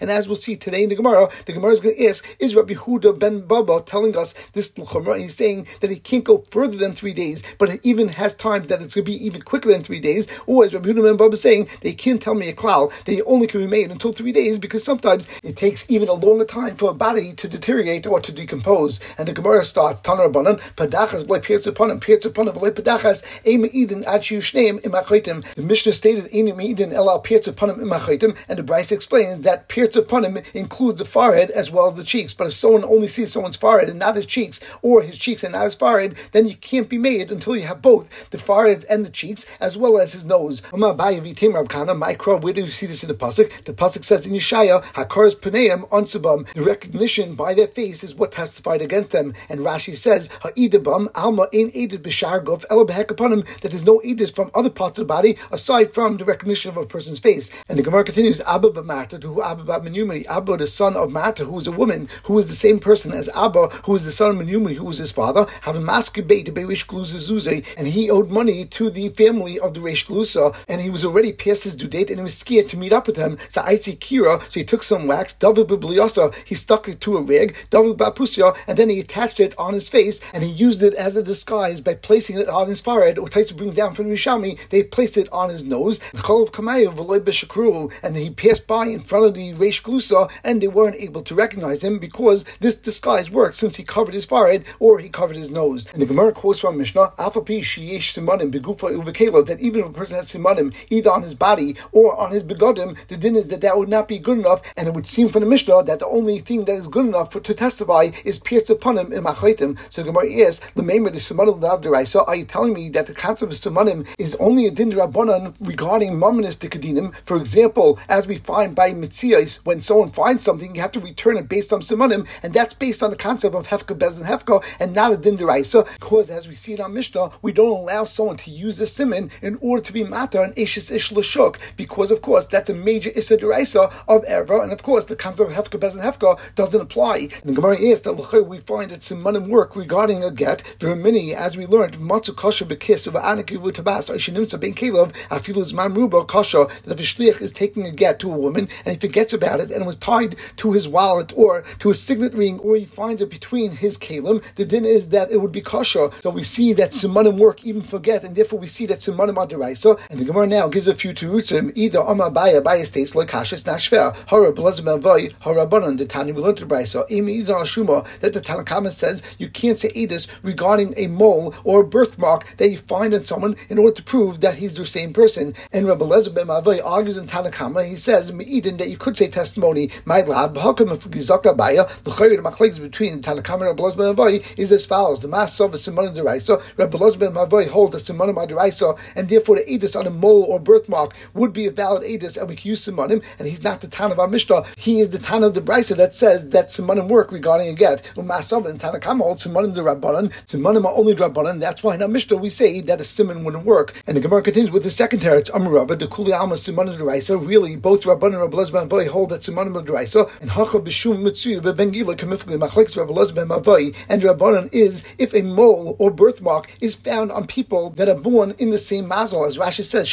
And 0.00 0.10
as 0.10 0.28
we'll 0.28 0.36
see 0.36 0.56
today 0.56 0.82
in 0.82 0.88
the 0.88 0.96
Gemara, 0.96 1.28
the 1.46 1.52
Gemara 1.52 1.72
is 1.72 1.80
going 1.80 1.96
to 1.96 2.06
ask, 2.06 2.36
is 2.38 2.54
Rabbi 2.56 2.74
Huda 2.74 3.18
ben 3.18 3.40
Baba 3.40 3.82
telling 3.84 4.16
us 4.16 4.34
this 4.52 4.78
L'chumra? 4.78 5.18
He's 5.18 5.34
saying 5.34 5.66
that 5.80 5.90
he 5.90 5.98
can't 5.98 6.24
go 6.24 6.38
further 6.50 6.76
than 6.76 6.94
three 6.94 7.12
days, 7.12 7.42
but 7.58 7.68
it 7.68 7.80
even 7.82 8.08
has 8.08 8.34
time 8.34 8.64
that 8.64 8.80
it's 8.82 8.94
going 8.94 9.04
to 9.04 9.10
be 9.10 9.24
even 9.24 9.42
quicker 9.42 9.70
than 9.70 9.82
three 9.82 10.00
days. 10.00 10.26
Or 10.46 10.64
as 10.64 10.72
Rabbi 10.74 10.90
Huda 10.90 11.02
ben 11.04 11.16
Baba 11.16 11.32
is 11.32 11.42
saying, 11.42 11.68
they 11.82 11.92
can't 11.92 12.22
tell 12.22 12.34
me 12.34 12.48
a 12.48 12.54
klal 12.54 12.92
it 13.18 13.22
only 13.26 13.46
can 13.46 13.60
be 13.60 13.66
made 13.66 13.90
until 13.90 14.12
three 14.12 14.32
days 14.32 14.58
because 14.58 14.84
sometimes 14.84 15.27
it 15.42 15.56
takes 15.56 15.90
even 15.90 16.08
a 16.08 16.12
longer 16.12 16.44
time 16.44 16.76
for 16.76 16.90
a 16.90 16.94
body 16.94 17.32
to 17.34 17.48
deteriorate 17.48 18.06
or 18.06 18.20
to 18.20 18.32
decompose. 18.32 19.00
And 19.16 19.28
the 19.28 19.32
Gemara 19.32 19.64
starts, 19.64 20.00
Tanar 20.00 20.32
Rabbanan, 20.32 20.60
Padachas 20.74 21.22
him, 21.22 22.00
Pirtz 22.00 22.24
upon 22.26 22.48
him, 22.48 22.54
Padachas, 22.54 23.24
Eim 23.44 23.68
Eden 23.72 24.02
Achu 24.04 24.38
Shneim 24.38 24.80
Imachaitim. 24.82 25.44
The 25.54 25.62
Mishnah 25.62 25.92
stated, 25.92 26.24
Eim 26.32 26.60
Eden 26.60 26.90
Elal 26.90 27.24
him, 27.26 27.88
Imachaitim, 27.88 28.36
and 28.48 28.58
the 28.58 28.62
Brisa 28.62 28.92
explains 28.92 29.40
that 29.40 29.70
him 29.70 30.38
includes 30.54 30.98
the 30.98 31.04
forehead 31.04 31.50
as 31.50 31.70
well 31.70 31.86
as 31.86 31.94
the 31.94 32.04
cheeks. 32.04 32.34
But 32.34 32.48
if 32.48 32.54
someone 32.54 32.84
only 32.84 33.08
sees 33.08 33.32
someone's 33.32 33.56
forehead 33.56 33.88
and 33.88 33.98
not 33.98 34.16
his 34.16 34.26
cheeks, 34.26 34.60
or 34.82 35.02
his 35.02 35.18
cheeks 35.18 35.42
and 35.44 35.52
not 35.52 35.64
his 35.64 35.74
forehead, 35.74 36.16
then 36.32 36.46
you 36.46 36.56
can't 36.56 36.88
be 36.88 36.98
made 36.98 37.30
until 37.30 37.56
you 37.56 37.66
have 37.66 37.82
both 37.82 38.30
the 38.30 38.38
forehead 38.38 38.84
and 38.88 39.04
the 39.04 39.10
cheeks, 39.10 39.46
as 39.60 39.76
well 39.76 39.98
as 39.98 40.12
his 40.12 40.24
nose. 40.24 40.62
Where 40.70 40.94
do 40.94 42.60
you 42.60 42.68
see 42.68 42.86
this 42.86 43.02
in 43.02 43.08
the 43.08 43.14
pasuk? 43.14 43.64
The 43.64 43.72
pasuk 43.72 44.04
says 44.04 44.26
in 44.26 44.32
Yeshaya, 44.32 44.84
"Hakars 45.18 45.34
paneim 45.34 45.88
ansubam." 45.88 46.46
The 46.54 46.62
recognition 46.62 47.34
by 47.34 47.52
their 47.52 47.66
face 47.66 48.04
is 48.04 48.14
what 48.14 48.30
testified 48.30 48.80
against 48.82 49.10
them. 49.10 49.34
And 49.48 49.60
Rashi 49.60 49.96
says, 49.96 50.28
"Ha'idabam 50.42 51.08
alma 51.16 51.48
in 51.50 51.72
b'shar 51.72 52.44
guf 52.44 52.64
upon 53.10 53.32
him 53.32 53.44
that 53.60 53.70
there's 53.72 53.84
no 53.84 54.00
edis 54.04 54.32
from 54.32 54.52
other 54.54 54.70
parts 54.70 54.98
of 54.98 55.06
the 55.06 55.12
body 55.12 55.36
aside 55.50 55.92
from 55.92 56.18
the 56.18 56.24
recognition 56.24 56.70
of 56.70 56.76
a 56.76 56.86
person's 56.86 57.18
face." 57.18 57.50
And 57.68 57.78
the 57.78 57.82
Gemara 57.82 58.04
continues, 58.04 58.40
"Abba 58.42 58.70
b'marta 58.70 59.20
to 59.20 59.42
Abba 59.42 59.64
b'menumri." 59.64 60.24
Abba, 60.28 60.56
the 60.56 60.66
son 60.66 60.94
of 60.94 61.10
Marta, 61.10 61.44
who 61.44 61.58
is 61.58 61.66
a 61.66 61.72
woman, 61.72 62.08
who 62.24 62.38
is 62.38 62.46
the 62.46 62.54
same 62.54 62.78
person 62.78 63.12
as 63.12 63.28
Abba, 63.34 63.68
who 63.84 63.94
is 63.96 64.04
the 64.04 64.12
son 64.12 64.30
of 64.30 64.36
Menumri, 64.36 64.74
who 64.74 64.84
was 64.84 64.98
his 64.98 65.10
father, 65.10 65.46
have 65.62 65.76
a 65.76 65.80
maskebei 65.80 66.44
to 66.44 66.52
Gluza 66.52 67.64
and 67.76 67.88
he 67.88 68.10
owed 68.10 68.30
money 68.30 68.64
to 68.66 68.90
the 68.90 69.08
family 69.10 69.58
of 69.58 69.74
the 69.74 69.80
Reish 69.80 70.06
Glusa, 70.06 70.54
and 70.68 70.80
he 70.80 70.90
was 70.90 71.04
already 71.04 71.32
past 71.32 71.64
his 71.64 71.74
due 71.74 71.88
date, 71.88 72.10
and 72.10 72.18
he 72.18 72.22
was 72.22 72.36
scared 72.36 72.68
to 72.68 72.76
meet 72.76 72.92
up 72.92 73.06
with 73.06 73.16
him. 73.16 73.38
So 73.48 73.62
I 73.64 73.76
see 73.76 73.96
Kira, 73.96 74.40
so 74.50 74.60
he 74.60 74.64
took 74.64 74.82
some 74.82 74.97
wax, 75.06 75.32
David 75.32 75.68
Bibliosa, 75.68 76.30
he 76.44 76.54
stuck 76.54 76.88
it 76.88 77.00
to 77.02 77.16
a 77.16 77.22
rig, 77.22 77.54
and 77.72 78.76
then 78.76 78.88
he 78.88 79.00
attached 79.00 79.40
it 79.40 79.54
on 79.58 79.74
his 79.74 79.88
face, 79.88 80.20
and 80.32 80.42
he 80.42 80.50
used 80.50 80.82
it 80.82 80.94
as 80.94 81.16
a 81.16 81.22
disguise 81.22 81.80
by 81.80 81.94
placing 81.94 82.38
it 82.38 82.48
on 82.48 82.68
his 82.68 82.80
forehead, 82.80 83.18
or 83.18 83.28
to 83.28 83.54
bring 83.54 83.72
down 83.72 83.94
from 83.94 84.06
Rishami, 84.06 84.58
they 84.70 84.82
placed 84.82 85.16
it 85.16 85.28
on 85.32 85.50
his 85.50 85.64
nose, 85.64 86.00
and 86.12 88.16
he 88.16 88.30
passed 88.30 88.66
by 88.66 88.86
in 88.86 89.02
front 89.02 89.26
of 89.26 89.34
the 89.34 89.52
Reish 89.54 89.82
Glusa, 89.82 90.30
and 90.42 90.60
they 90.60 90.68
weren't 90.68 90.96
able 90.96 91.22
to 91.22 91.34
recognize 91.34 91.84
him 91.84 91.98
because 91.98 92.44
this 92.60 92.76
disguise 92.76 93.30
worked 93.30 93.56
since 93.56 93.76
he 93.76 93.84
covered 93.84 94.14
his 94.14 94.24
forehead 94.24 94.64
or 94.78 94.98
he 94.98 95.08
covered 95.08 95.36
his 95.36 95.50
nose. 95.50 95.86
And 95.92 96.02
the 96.02 96.06
Gemara 96.06 96.32
quotes 96.32 96.60
from 96.60 96.78
Mishnah, 96.78 97.12
Alpha 97.18 97.40
Sheyesh 97.40 98.14
Simanim 98.14 98.50
Begufa 98.50 99.46
that 99.46 99.60
even 99.60 99.80
if 99.80 99.86
a 99.86 99.90
person 99.90 100.16
has 100.16 100.32
Simanim 100.32 100.74
either 100.90 101.10
on 101.10 101.22
his 101.22 101.34
body 101.34 101.76
or 101.92 102.18
on 102.18 102.32
his 102.32 102.42
begodim, 102.42 102.96
the 103.08 103.16
din 103.16 103.36
is 103.36 103.48
that 103.48 103.60
that 103.60 103.76
would 103.76 103.88
not 103.88 104.08
be 104.08 104.18
good 104.18 104.38
enough, 104.38 104.62
and 104.76 104.87
it 104.88 104.94
would 104.94 105.06
seem 105.06 105.28
from 105.28 105.42
the 105.42 105.48
Mishnah 105.48 105.84
that 105.84 105.98
the 105.98 106.06
only 106.06 106.38
thing 106.38 106.64
that 106.64 106.74
is 106.74 106.86
good 106.86 107.06
enough 107.06 107.32
for, 107.32 107.40
to 107.40 107.54
testify 107.54 108.10
is 108.24 108.38
pierced 108.38 108.70
upon 108.70 108.98
him 108.98 109.12
in 109.12 109.24
Machaitim. 109.24 109.78
So 109.90 110.02
the 110.02 110.12
Gemara 110.12 110.46
asks, 110.46 110.64
Lememar 110.74 111.12
the 111.12 111.18
Simanim 111.18 111.60
Lavderaisa, 111.60 112.26
are 112.26 112.36
you 112.36 112.44
telling 112.44 112.72
me 112.72 112.88
that 112.90 113.06
the 113.06 113.14
concept 113.14 113.52
of 113.52 113.58
Simanim 113.58 114.06
is 114.18 114.34
only 114.36 114.66
a 114.66 114.70
din 114.70 114.92
rabbanan 114.92 115.54
regarding 115.60 116.12
Mamonis 116.12 116.56
Tikadinim? 116.58 117.14
For 117.24 117.36
example, 117.36 117.98
as 118.08 118.26
we 118.26 118.36
find 118.36 118.74
by 118.74 118.92
Mitzias, 118.92 119.64
when 119.64 119.80
someone 119.80 120.10
finds 120.10 120.44
something, 120.44 120.74
you 120.74 120.80
have 120.80 120.92
to 120.92 121.00
return 121.00 121.36
it 121.36 121.48
based 121.48 121.72
on 121.72 121.80
Simanim, 121.80 122.26
and 122.42 122.52
that's 122.52 122.74
based 122.74 123.02
on 123.02 123.10
the 123.10 123.16
concept 123.16 123.54
of 123.54 123.68
Hefka 123.68 123.98
Bez 123.98 124.18
and 124.18 124.26
Hefka, 124.26 124.64
and 124.80 124.94
not 124.94 125.12
a 125.12 125.16
din 125.16 125.36
deraisa, 125.36 125.86
because 125.98 126.30
as 126.30 126.48
we 126.48 126.54
see 126.54 126.72
it 126.72 126.80
on 126.80 126.94
Mishnah, 126.94 127.30
we 127.42 127.52
don't 127.52 127.70
allow 127.70 128.04
someone 128.04 128.36
to 128.38 128.50
use 128.50 128.80
a 128.80 128.86
simon 128.86 129.30
in 129.42 129.58
order 129.60 129.82
to 129.82 129.92
be 129.92 130.04
matter 130.04 130.42
and 130.42 130.54
Ishis 130.56 130.90
Ish 130.90 131.10
Lashuk, 131.10 131.56
because 131.76 132.10
of 132.10 132.22
course 132.22 132.46
that's 132.46 132.70
a 132.70 132.74
major 132.74 133.10
Issa 133.14 133.36
deraisa 133.36 133.92
of 134.08 134.24
Erva, 134.24 134.62
and 134.62 134.72
of 134.78 134.84
course 134.84 135.06
the 135.06 135.16
concept 135.16 135.50
of 135.50 135.56
Hefka 135.56 135.80
Bez 135.80 135.96
and 135.96 136.04
Hefka 136.04 136.38
doesn't 136.54 136.80
apply. 136.80 137.16
And 137.16 137.50
the 137.50 137.52
Gemara 137.52 137.76
is 137.76 138.02
that 138.02 138.12
we 138.46 138.60
find 138.60 138.92
it's 138.92 139.08
that 139.08 139.16
Simanim 139.16 139.48
work 139.48 139.74
regarding 139.74 140.22
a 140.22 140.30
get, 140.30 140.62
very 140.78 140.94
many, 140.94 141.34
as 141.34 141.56
we 141.56 141.66
learned, 141.66 141.94
Matzu 141.94 142.36
Kasha 142.36 142.64
Bekis 142.64 143.08
of 143.08 143.14
Anakivu 143.14 143.72
Tabas, 143.72 144.08
Ishinimsa 144.08 144.60
Ben 144.60 144.72
Kalov, 144.72 145.12
Afiluz 145.30 145.72
Mamruba 145.72 146.26
Kasha, 146.28 146.68
that 146.84 147.00
if 147.00 147.00
a 147.00 147.02
Shliach 147.02 147.42
is 147.42 147.50
taking 147.50 147.86
a 147.86 147.90
get 147.90 148.20
to 148.20 148.32
a 148.32 148.36
woman 148.36 148.68
and 148.84 148.94
he 148.94 149.00
forgets 149.00 149.32
about 149.32 149.58
it 149.58 149.72
and 149.72 149.82
it 149.82 149.86
was 149.86 149.96
tied 149.96 150.36
to 150.58 150.72
his 150.72 150.86
wallet 150.86 151.32
or 151.36 151.62
to 151.80 151.90
a 151.90 151.94
signet 151.94 152.34
ring 152.34 152.60
or 152.60 152.76
he 152.76 152.84
finds 152.84 153.20
it 153.20 153.30
between 153.30 153.72
his 153.72 153.98
kalim, 153.98 154.44
the 154.54 154.64
din 154.64 154.84
is 154.84 155.08
that 155.08 155.32
it 155.32 155.40
would 155.40 155.52
be 155.52 155.60
kosher. 155.60 156.10
So 156.20 156.30
we 156.30 156.44
see 156.44 156.72
that 156.74 156.92
simanim 156.92 157.36
work 157.36 157.64
even 157.64 157.82
forget, 157.82 158.22
and 158.22 158.36
therefore 158.36 158.60
we 158.60 158.68
see 158.68 158.86
that 158.86 158.98
simanim 158.98 159.38
are 159.38 159.46
deraisa. 159.46 159.98
And 160.08 160.20
the 160.20 160.24
Gemara 160.24 160.46
now 160.46 160.68
gives 160.68 160.86
a 160.86 160.94
few 160.94 161.12
terutzim. 161.12 161.72
Either 161.74 162.00
Amma 162.00 162.30
Baya 162.30 162.60
Baya 162.60 162.84
states 162.84 163.16
like 163.16 163.28
kashas 163.28 163.64
nashver 163.64 164.14
hara 164.28 164.52
blazim 164.52 164.67
avoy 164.68 165.30
hara 165.40 165.66
banan 165.66 165.96
the 165.96 166.06
Tani 166.06 166.32
we 166.32 166.42
learned 166.42 166.58
the 166.58 166.66
brayso. 166.66 167.08
Imi 167.08 167.30
either 167.30 167.54
shuma 167.54 168.06
that 168.20 168.32
the 168.32 168.40
Tanakhama 168.40 168.90
says 168.90 169.22
you 169.38 169.48
can't 169.48 169.78
say 169.78 169.88
edus 169.90 170.28
regarding 170.42 170.94
a 170.96 171.06
mole 171.06 171.54
or 171.64 171.80
a 171.80 171.86
birthmark 171.86 172.56
that 172.58 172.68
you 172.68 172.78
find 172.78 173.14
in 173.14 173.24
someone 173.24 173.56
in 173.68 173.78
order 173.78 173.94
to 173.94 174.02
prove 174.02 174.40
that 174.40 174.56
he's 174.56 174.74
the 174.76 174.84
same 174.84 175.12
person. 175.12 175.54
And 175.72 175.86
Rabbi 175.86 176.04
Lezer 176.04 176.34
ben 176.34 176.50
Avoy 176.50 176.80
argues 176.84 177.16
in 177.16 177.26
Tanakama. 177.26 177.86
He 177.86 177.96
says 177.96 178.32
Eden 178.32 178.76
that 178.78 178.88
you 178.88 178.96
could 178.96 179.16
say 179.16 179.28
testimony. 179.28 179.90
My 180.04 180.22
lab 180.22 180.56
hakam 180.56 180.90
of 180.90 181.00
gizaka 181.10 181.56
baya 181.56 181.86
the 182.04 182.10
chayir 182.10 182.80
between 182.80 183.22
Tanakama 183.22 183.68
and 183.68 183.78
Rabbi 183.78 183.82
Lezer 183.82 183.96
ben 183.96 184.08
Avoy 184.08 184.40
is 184.56 184.72
as 184.72 184.86
follows: 184.86 185.20
the 185.20 185.28
mass 185.28 185.58
of 185.60 185.74
a 185.74 185.76
simanim 185.76 186.14
deraisa. 186.14 186.62
Rabbi 186.76 186.98
Lezer 186.98 187.18
ben 187.18 187.36
Avoy 187.36 187.68
holds 187.68 187.92
that 187.92 188.12
simanim 188.12 188.34
deraisa, 188.48 188.98
and 189.14 189.28
therefore 189.28 189.56
the 189.56 189.62
edus 189.62 189.98
on 189.98 190.06
a 190.06 190.10
mole 190.10 190.44
or 190.44 190.60
birthmark 190.60 191.14
would 191.34 191.52
be 191.52 191.66
a 191.66 191.70
valid 191.70 192.02
edus, 192.02 192.36
and 192.36 192.48
we 192.48 192.56
can 192.56 192.68
use 192.70 192.86
simanim. 192.86 193.22
And 193.38 193.48
he's 193.48 193.62
not 193.62 193.80
the 193.80 193.88
tan 193.88 194.12
of 194.12 194.18
our 194.18 194.28
mishnah; 194.28 194.57
he 194.76 195.00
is 195.00 195.10
the 195.10 195.18
tan 195.18 195.44
of 195.44 195.54
the 195.54 195.60
brisa 195.60 195.96
that 195.96 196.14
says 196.14 196.48
that 196.50 196.68
simanim 196.68 197.08
work 197.08 197.32
regarding 197.32 197.68
a 197.68 197.74
get. 197.74 198.02
Umasav 198.14 198.68
and 198.68 198.80
Tanakama 198.80 199.20
holds 199.20 199.44
simanim 199.44 199.74
the 199.74 199.82
rabbanon. 199.82 200.30
Simanim 200.46 200.84
are 200.84 200.94
only 200.94 201.14
rabbanon. 201.14 201.60
That's 201.60 201.82
why 201.82 201.94
in 201.94 202.02
our 202.02 202.08
mishnah 202.08 202.36
we 202.36 202.50
say 202.50 202.80
that 202.82 203.00
a 203.00 203.04
simon 203.04 203.44
wouldn't 203.44 203.64
work. 203.64 203.94
And 204.06 204.16
the 204.16 204.20
Gemara 204.20 204.42
continues 204.42 204.70
with 204.70 204.82
the 204.82 204.90
second 204.90 205.20
teretz. 205.20 205.50
Amrava 205.50 205.98
the 205.98 206.06
kuli 206.06 206.32
alma 206.32 206.54
the 206.54 206.72
deraisa. 206.72 207.46
Really, 207.46 207.76
both 207.76 208.02
rabbanon 208.04 208.42
and 208.42 208.72
ben 208.72 208.82
Avoy 208.84 209.08
hold 209.08 209.30
that 209.30 209.42
simanim 209.42 209.84
deraisa, 209.84 210.30
and 210.40 210.50
hacha 210.50 210.78
b'shum 210.78 211.22
mitzuy 211.22 211.76
ben 211.76 211.90
gila 211.90 212.16
kamifli 212.16 212.58
machlekes 212.58 212.96
Rabbi 212.96 213.12
Lezer 213.12 213.34
ben 213.34 213.50
Avoy 213.50 213.92
and 214.08 214.22
rabbanon 214.22 214.72
is 214.72 215.04
if 215.18 215.34
a 215.34 215.42
mole 215.42 215.96
or 215.98 216.10
birthmark 216.10 216.70
is 216.80 216.94
found 216.94 217.30
on 217.32 217.46
people 217.46 217.90
that 217.90 218.08
are 218.08 218.14
born 218.14 218.54
in 218.58 218.70
the 218.70 218.78
same 218.78 219.06
mazel, 219.08 219.44
as 219.44 219.58
Rashi 219.58 219.84
says, 219.84 220.12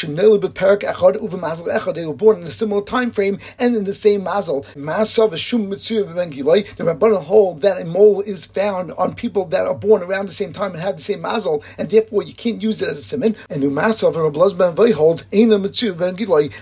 they 1.96 2.06
were 2.06 2.14
born 2.14 2.38
in 2.38 2.44
a 2.44 2.52
similar 2.52 2.82
time 2.82 3.12
frame 3.12 3.38
and 3.60 3.76
in 3.76 3.84
the 3.84 3.94
same 3.94 4.24
mazel. 4.24 4.35
The 6.78 6.84
Rabbanan 6.84 7.24
hold 7.24 7.62
that 7.62 7.82
a 7.82 7.86
mole 7.86 8.22
is 8.22 8.46
found 8.46 8.92
on 8.94 9.16
people 9.16 9.46
that 9.46 9.66
are 9.66 9.74
born 9.74 10.04
around 10.04 10.28
the 10.28 10.34
same 10.34 10.54
time 10.54 10.74
and 10.74 10.82
have 10.82 10.98
the 10.98 11.02
same 11.02 11.22
mazel, 11.22 11.64
and 11.78 11.90
therefore 11.90 12.24
you 12.24 12.34
can't 12.34 12.62
use 12.62 12.82
it 12.82 12.90
as 12.90 13.00
a 13.00 13.04
simon. 13.04 13.36
And 13.50 13.64
the 13.64 13.68
Masav 13.68 14.16
Rabbi 14.16 14.92
holds 14.92 15.26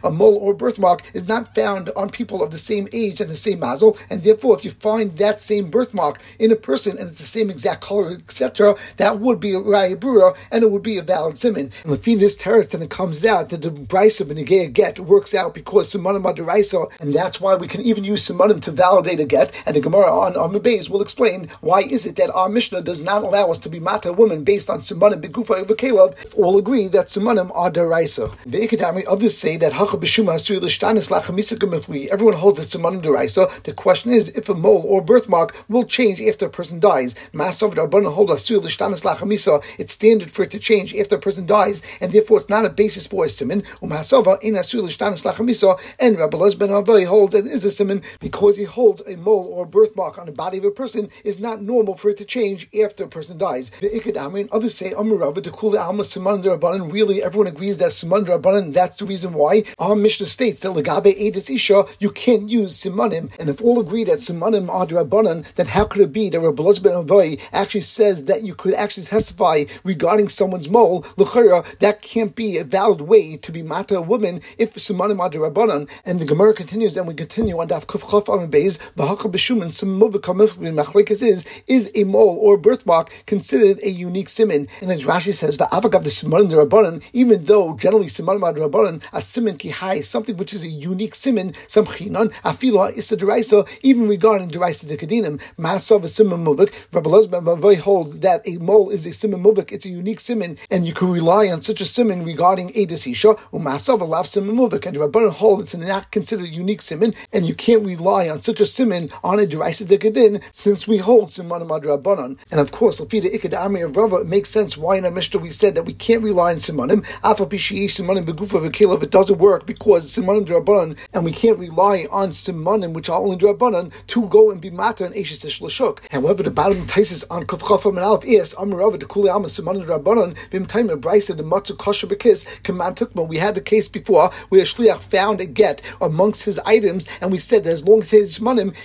a 0.04 0.12
mole 0.12 0.38
or 0.38 0.54
birthmark 0.54 1.02
is 1.14 1.28
not 1.28 1.56
found 1.56 1.90
on 1.96 2.10
people 2.10 2.44
of 2.44 2.52
the 2.52 2.58
same 2.58 2.88
age 2.94 3.22
and 3.22 3.30
the 3.30 3.36
same 3.36 3.60
mazel, 3.60 3.98
and 4.10 4.24
therefore 4.24 4.56
if 4.58 4.66
you 4.66 4.72
find 4.72 5.18
that 5.18 5.42
same 5.42 5.70
birthmark 5.70 6.20
in 6.40 6.52
a 6.52 6.56
person 6.56 6.98
and 6.98 7.10
it's 7.10 7.20
the 7.20 7.26
same 7.26 7.50
exact 7.50 7.82
color, 7.82 8.12
etc., 8.12 8.76
that 8.98 9.20
would 9.20 9.40
be 9.40 9.54
a 9.54 9.60
raya 9.60 9.96
brura 9.96 10.36
and 10.52 10.64
it 10.64 10.72
would 10.72 10.84
be 10.84 10.98
a 10.98 11.02
valid 11.02 11.38
simon. 11.38 11.72
And 11.84 11.94
if 11.94 12.04
this 12.04 12.38
teretz, 12.38 12.70
then 12.72 12.82
it 12.82 12.90
comes 12.90 13.26
out 13.26 13.50
that 13.50 13.62
the 13.62 13.72
brisa 13.72 14.26
benegay 14.26 14.72
get 14.72 15.00
works 15.00 15.34
out 15.34 15.54
because 15.54 15.94
simanim 15.94 16.26
are 16.26 16.34
deraisa, 16.34 16.92
and 17.00 17.14
that's 17.14 17.42
why 17.42 17.56
we 17.56 17.63
can 17.68 17.82
even 17.82 18.04
use 18.04 18.28
simanim 18.28 18.62
to 18.62 18.72
validate 18.72 19.20
a 19.20 19.26
get. 19.26 19.54
And 19.66 19.76
the 19.76 19.82
Gemara 19.82 20.12
on 20.12 20.36
on 20.36 20.54
Beis 20.62 20.90
will 20.90 21.02
explain 21.02 21.50
why 21.62 21.80
is 21.80 22.06
it 22.06 22.16
that 22.18 22.32
our 22.32 22.50
Mishnah 22.50 22.82
does 22.82 23.02
not 23.02 23.24
allow 23.24 23.50
us 23.52 23.60
to 23.60 23.70
be 23.70 23.80
mata 23.80 24.14
woman 24.14 24.44
based 24.44 24.70
on 24.70 24.80
simanim 24.80 25.22
begufa 25.22 25.56
over 25.56 25.76
Caleb. 25.76 26.18
All 26.36 26.58
agree 26.58 26.88
that 26.90 27.08
simanim 27.08 27.52
are 27.56 27.72
deraisa. 27.72 28.34
The 28.46 28.68
Ikadami 28.68 29.04
others 29.08 29.38
say 29.38 29.58
that 29.58 29.74
hacha 29.74 29.98
b'shuma 29.98 30.36
asur 30.36 30.62
l'shtanis 30.62 31.10
lachamisikamifli. 31.10 32.08
Everyone 32.08 32.36
holds 32.36 32.60
that 32.60 32.80
simanim 32.80 33.02
deraisa. 33.02 33.64
The 33.64 33.74
question 33.74 34.12
is 34.12 34.30
if 34.30 34.50
a 34.50 34.54
mole 34.54 34.84
or 34.86 35.02
birthmark 35.02 35.56
will 35.68 35.86
change 35.86 36.22
after 36.22 36.46
a 36.46 36.50
person 36.50 36.80
dies. 36.80 37.16
Masov 37.34 37.74
Masav 37.74 38.14
hold 38.14 38.30
asur 38.30 38.62
l'shtanis 38.62 39.04
lachamisa. 39.04 39.64
It's 39.78 39.94
standard 39.94 40.32
for 40.32 40.44
it 40.44 40.52
to 40.52 40.60
change 40.60 40.96
after 40.96 41.16
a 41.16 41.20
person 41.20 41.46
dies, 41.46 41.82
and 42.00 42.12
therefore 42.12 42.40
it's 42.40 42.50
not 42.50 42.66
a 42.66 42.70
basis 42.70 43.08
for 43.08 43.26
a 43.26 43.30
simon. 43.30 43.62
Umhasava 43.82 44.42
in 44.42 44.56
asur 44.56 44.84
l'shtanis 44.84 45.24
lachamisa. 45.24 45.80
And 46.00 46.20
Rabbi 46.20 46.54
ben 46.56 46.72
Avoy 46.72 47.06
hold 47.06 47.32
that 47.32 47.46
is 47.54 47.64
a 47.64 47.70
simon 47.70 48.02
because 48.20 48.58
he 48.58 48.64
holds 48.64 49.02
a 49.08 49.16
mole 49.16 49.50
or 49.54 49.66
birthmark 49.66 50.18
on 50.18 50.26
the 50.26 50.32
body 50.32 50.58
of 50.58 50.64
a 50.64 50.72
person 50.72 51.10
is 51.24 51.40
not 51.40 51.62
normal 51.62 51.96
for 51.96 52.10
it 52.10 52.18
to 52.18 52.26
change 52.26 52.68
after 52.82 53.04
a 53.04 53.08
person 53.08 53.38
dies. 53.38 53.70
The 53.82 53.90
Ikadami 53.90 54.42
and 54.42 54.52
others 54.52 54.76
say 54.76 54.92
Amurava 54.92 55.44
to 55.44 55.52
cool 55.52 55.72
the 55.72 55.80
Alma 55.80 56.04
Siman 56.04 56.44
Rabbanan. 56.44 56.92
Really, 56.92 57.24
everyone 57.24 57.48
agrees 57.48 57.78
that 57.78 57.92
Siman 57.92 58.26
Rabbanan, 58.26 58.74
that's 58.74 58.98
the 58.98 59.06
reason 59.06 59.34
why. 59.34 59.64
Our 59.78 59.96
Mishnah 59.96 60.26
states 60.26 60.62
that 60.62 60.70
Legabe 60.70 61.14
Edis 61.14 61.54
Isha, 61.54 61.86
you 62.00 62.10
can't 62.10 62.50
use 62.50 62.78
Simanim. 62.78 63.32
And 63.40 63.50
if 63.50 63.62
all 63.62 63.80
agree 63.80 64.04
that 64.06 64.20
Simanim 64.20 64.70
are 64.70 64.88
Rabbanan, 64.88 65.54
then 65.56 65.68
how 65.68 65.86
could 65.86 66.02
it 66.02 66.14
be 66.14 66.30
that 66.30 66.40
Rabbi 66.40 66.72
ben 66.82 67.38
actually 67.52 67.82
says 67.82 68.26
that 68.26 68.44
you 68.44 68.56
could 68.56 68.74
actually 68.74 69.06
testify 69.06 69.64
regarding 69.84 70.30
someone's 70.30 70.70
mole? 70.70 71.06
L'chera, 71.18 71.64
that 71.80 72.02
can't 72.02 72.36
be 72.36 72.58
a 72.58 72.64
valid 72.64 73.02
way 73.02 73.38
to 73.38 73.52
be 73.52 73.62
mata 73.62 73.98
a 73.98 74.02
woman 74.02 74.42
if 74.58 74.74
Simanim 74.76 75.20
are 75.20 75.30
Rabbanan. 75.30 75.90
And 76.06 76.20
the 76.20 76.26
Gemara 76.26 76.54
continues, 76.54 76.98
and 76.98 77.08
we 77.08 77.14
continue 77.14 77.43
on 77.52 77.68
Daf 77.68 77.86
Kuf 77.86 78.34
Amin 78.34 78.50
Beis, 78.50 78.78
V'hacha 78.96 79.30
B'Shumin, 79.30 79.68
Simuvik 79.68 80.22
Machlekes 80.22 81.22
is, 81.22 81.46
is 81.68 81.92
a 81.94 82.06
mole 82.06 82.38
or 82.42 82.58
birthmark 82.58 83.12
considered 83.26 83.80
a 83.84 83.90
unique 83.90 84.28
siman. 84.28 84.70
And 84.82 84.92
as 84.92 85.04
Rashi 85.04 85.34
says, 85.34 85.58
V'avagav 85.58 86.04
the 86.04 86.10
Simanim 86.10 86.50
Rabbanan, 86.50 87.04
even 87.12 87.44
though 87.46 87.76
generally 87.76 88.06
Simanim 88.06 88.44
are 88.44 88.54
Rabbanan, 88.54 89.04
a 89.12 89.18
siman 89.18 89.58
kihai, 89.58 90.04
something 90.04 90.38
which 90.38 90.54
is 90.54 90.64
a 90.64 90.68
unique 90.68 91.14
siman, 91.14 91.54
some 91.68 91.86
chinan, 91.86 92.32
afilo 92.44 92.94
is 92.96 93.12
a 93.12 93.18
deraisa, 93.18 93.68
even 93.84 94.08
regarding 94.08 94.50
deraisa 94.50 94.88
de 94.88 94.96
kadinim, 94.96 95.42
masav 95.58 96.04
a 96.04 96.08
siman 96.08 96.44
muvik, 96.44 96.74
Rabbi 96.94 97.10
Lozman 97.10 97.80
holds 97.80 98.20
that 98.20 98.48
a 98.48 98.58
mole 98.58 98.90
is 98.90 99.06
a 99.06 99.10
siman 99.10 99.44
muvik, 99.44 99.72
it's 99.72 99.86
a 99.86 99.90
unique 99.90 100.20
siman, 100.20 100.58
and 100.72 100.86
you 100.86 100.94
can 100.94 101.12
rely 101.12 101.50
on 101.50 101.62
such 101.62 101.82
a 101.82 101.84
siman 101.84 102.26
regarding 102.26 102.72
a 102.76 102.86
desisha, 102.86 103.38
umasav 103.52 104.00
a 104.00 104.06
lav 104.06 104.26
siman 104.26 104.56
muvik, 104.56 104.86
and 104.86 104.96
Rabbanan 104.98 105.32
hold 105.32 105.62
it's 105.62 105.76
not 105.76 106.10
considered 106.12 106.46
a 106.46 106.50
unique 106.50 106.80
siman, 106.80 107.16
and 107.32 107.46
you 107.46 107.56
can't 107.56 107.86
rely 107.86 108.28
on 108.30 108.42
such 108.42 108.60
a 108.60 108.64
siman 108.64 109.12
on 109.24 109.40
a 109.40 109.46
deraisa 109.46 109.88
de 109.88 109.98
kadin, 109.98 110.42
since 110.52 110.88
we 110.88 110.98
hold 110.98 111.30
siman 111.30 111.68
madrabanan. 111.68 112.38
And 112.52 112.60
of 112.60 112.72
course, 112.72 113.00
lafida 113.00 113.34
ikad 113.34 113.54
ami 113.58 113.82
of 113.82 113.96
Rava, 113.96 114.18
it 114.18 114.28
makes 114.28 114.50
sense 114.50 114.78
why 114.78 114.98
in 114.98 115.06
our 115.06 115.12
Mishnah 115.12 115.40
we 115.40 115.52
said 115.52 115.76
that 115.76 115.84
we 115.84 115.94
can't 115.94 116.24
rely 116.24 116.52
on 116.52 116.58
simanim, 116.58 117.06
afa 117.24 117.46
pishiyi 117.46 117.86
simanim 117.86 118.26
begufa 118.26 118.68
v'kilav, 118.68 119.04
it 119.04 119.12
doesn't 119.12 119.40
work 119.40 119.66
because 119.66 120.10
simanim 120.10 120.46
drabanan, 120.46 120.98
and 121.14 121.24
we 121.24 121.32
can't 121.32 121.60
rely 121.60 122.06
on 122.12 122.30
simanim, 122.30 122.94
which 122.94 123.10
are 123.10 123.20
only 123.20 123.38
drabanan, 123.38 123.92
to 124.08 124.28
go 124.28 124.52
and 124.52 124.62
be 124.62 124.70
mata 124.70 125.06
and 125.06 125.16
ashes 125.16 125.44
lashuk. 125.44 126.00
However, 126.12 126.44
the 126.44 126.52
bottom 126.52 126.86
taisis 126.88 127.24
on 127.30 127.46
kufchafam 127.46 127.92
and 127.92 128.00
alf 128.00 128.26
is 128.26 128.54
amrava 128.56 129.00
the 129.00 129.06
kuli 129.06 129.30
alma 129.30 129.48
simanim 129.48 129.86
drabanan 129.86 130.36
bim 130.50 130.66
taima 130.66 131.00
brisa 131.00 131.36
the 131.36 131.44
matzu 131.44 131.78
kosher 131.78 132.08
bekis 132.08 132.46
command 132.64 132.98
tukma. 132.98 133.28
We 133.28 133.38
had 133.38 133.56
the 133.56 133.62
case 133.62 133.88
before 133.88 134.32
where 134.50 134.62
a 134.62 134.66
shliach 134.66 135.00
found 135.00 135.42
a 135.42 135.46
get 135.46 135.82
amongst 136.02 136.46
his 136.46 136.60
items, 136.60 137.08
and 137.22 137.32
we 137.32 137.38
said 137.38 137.64
that 137.64 137.74
as 137.74 137.88
long 137.88 138.02
as 138.02 138.12
he 138.12 138.20
has 138.20 138.38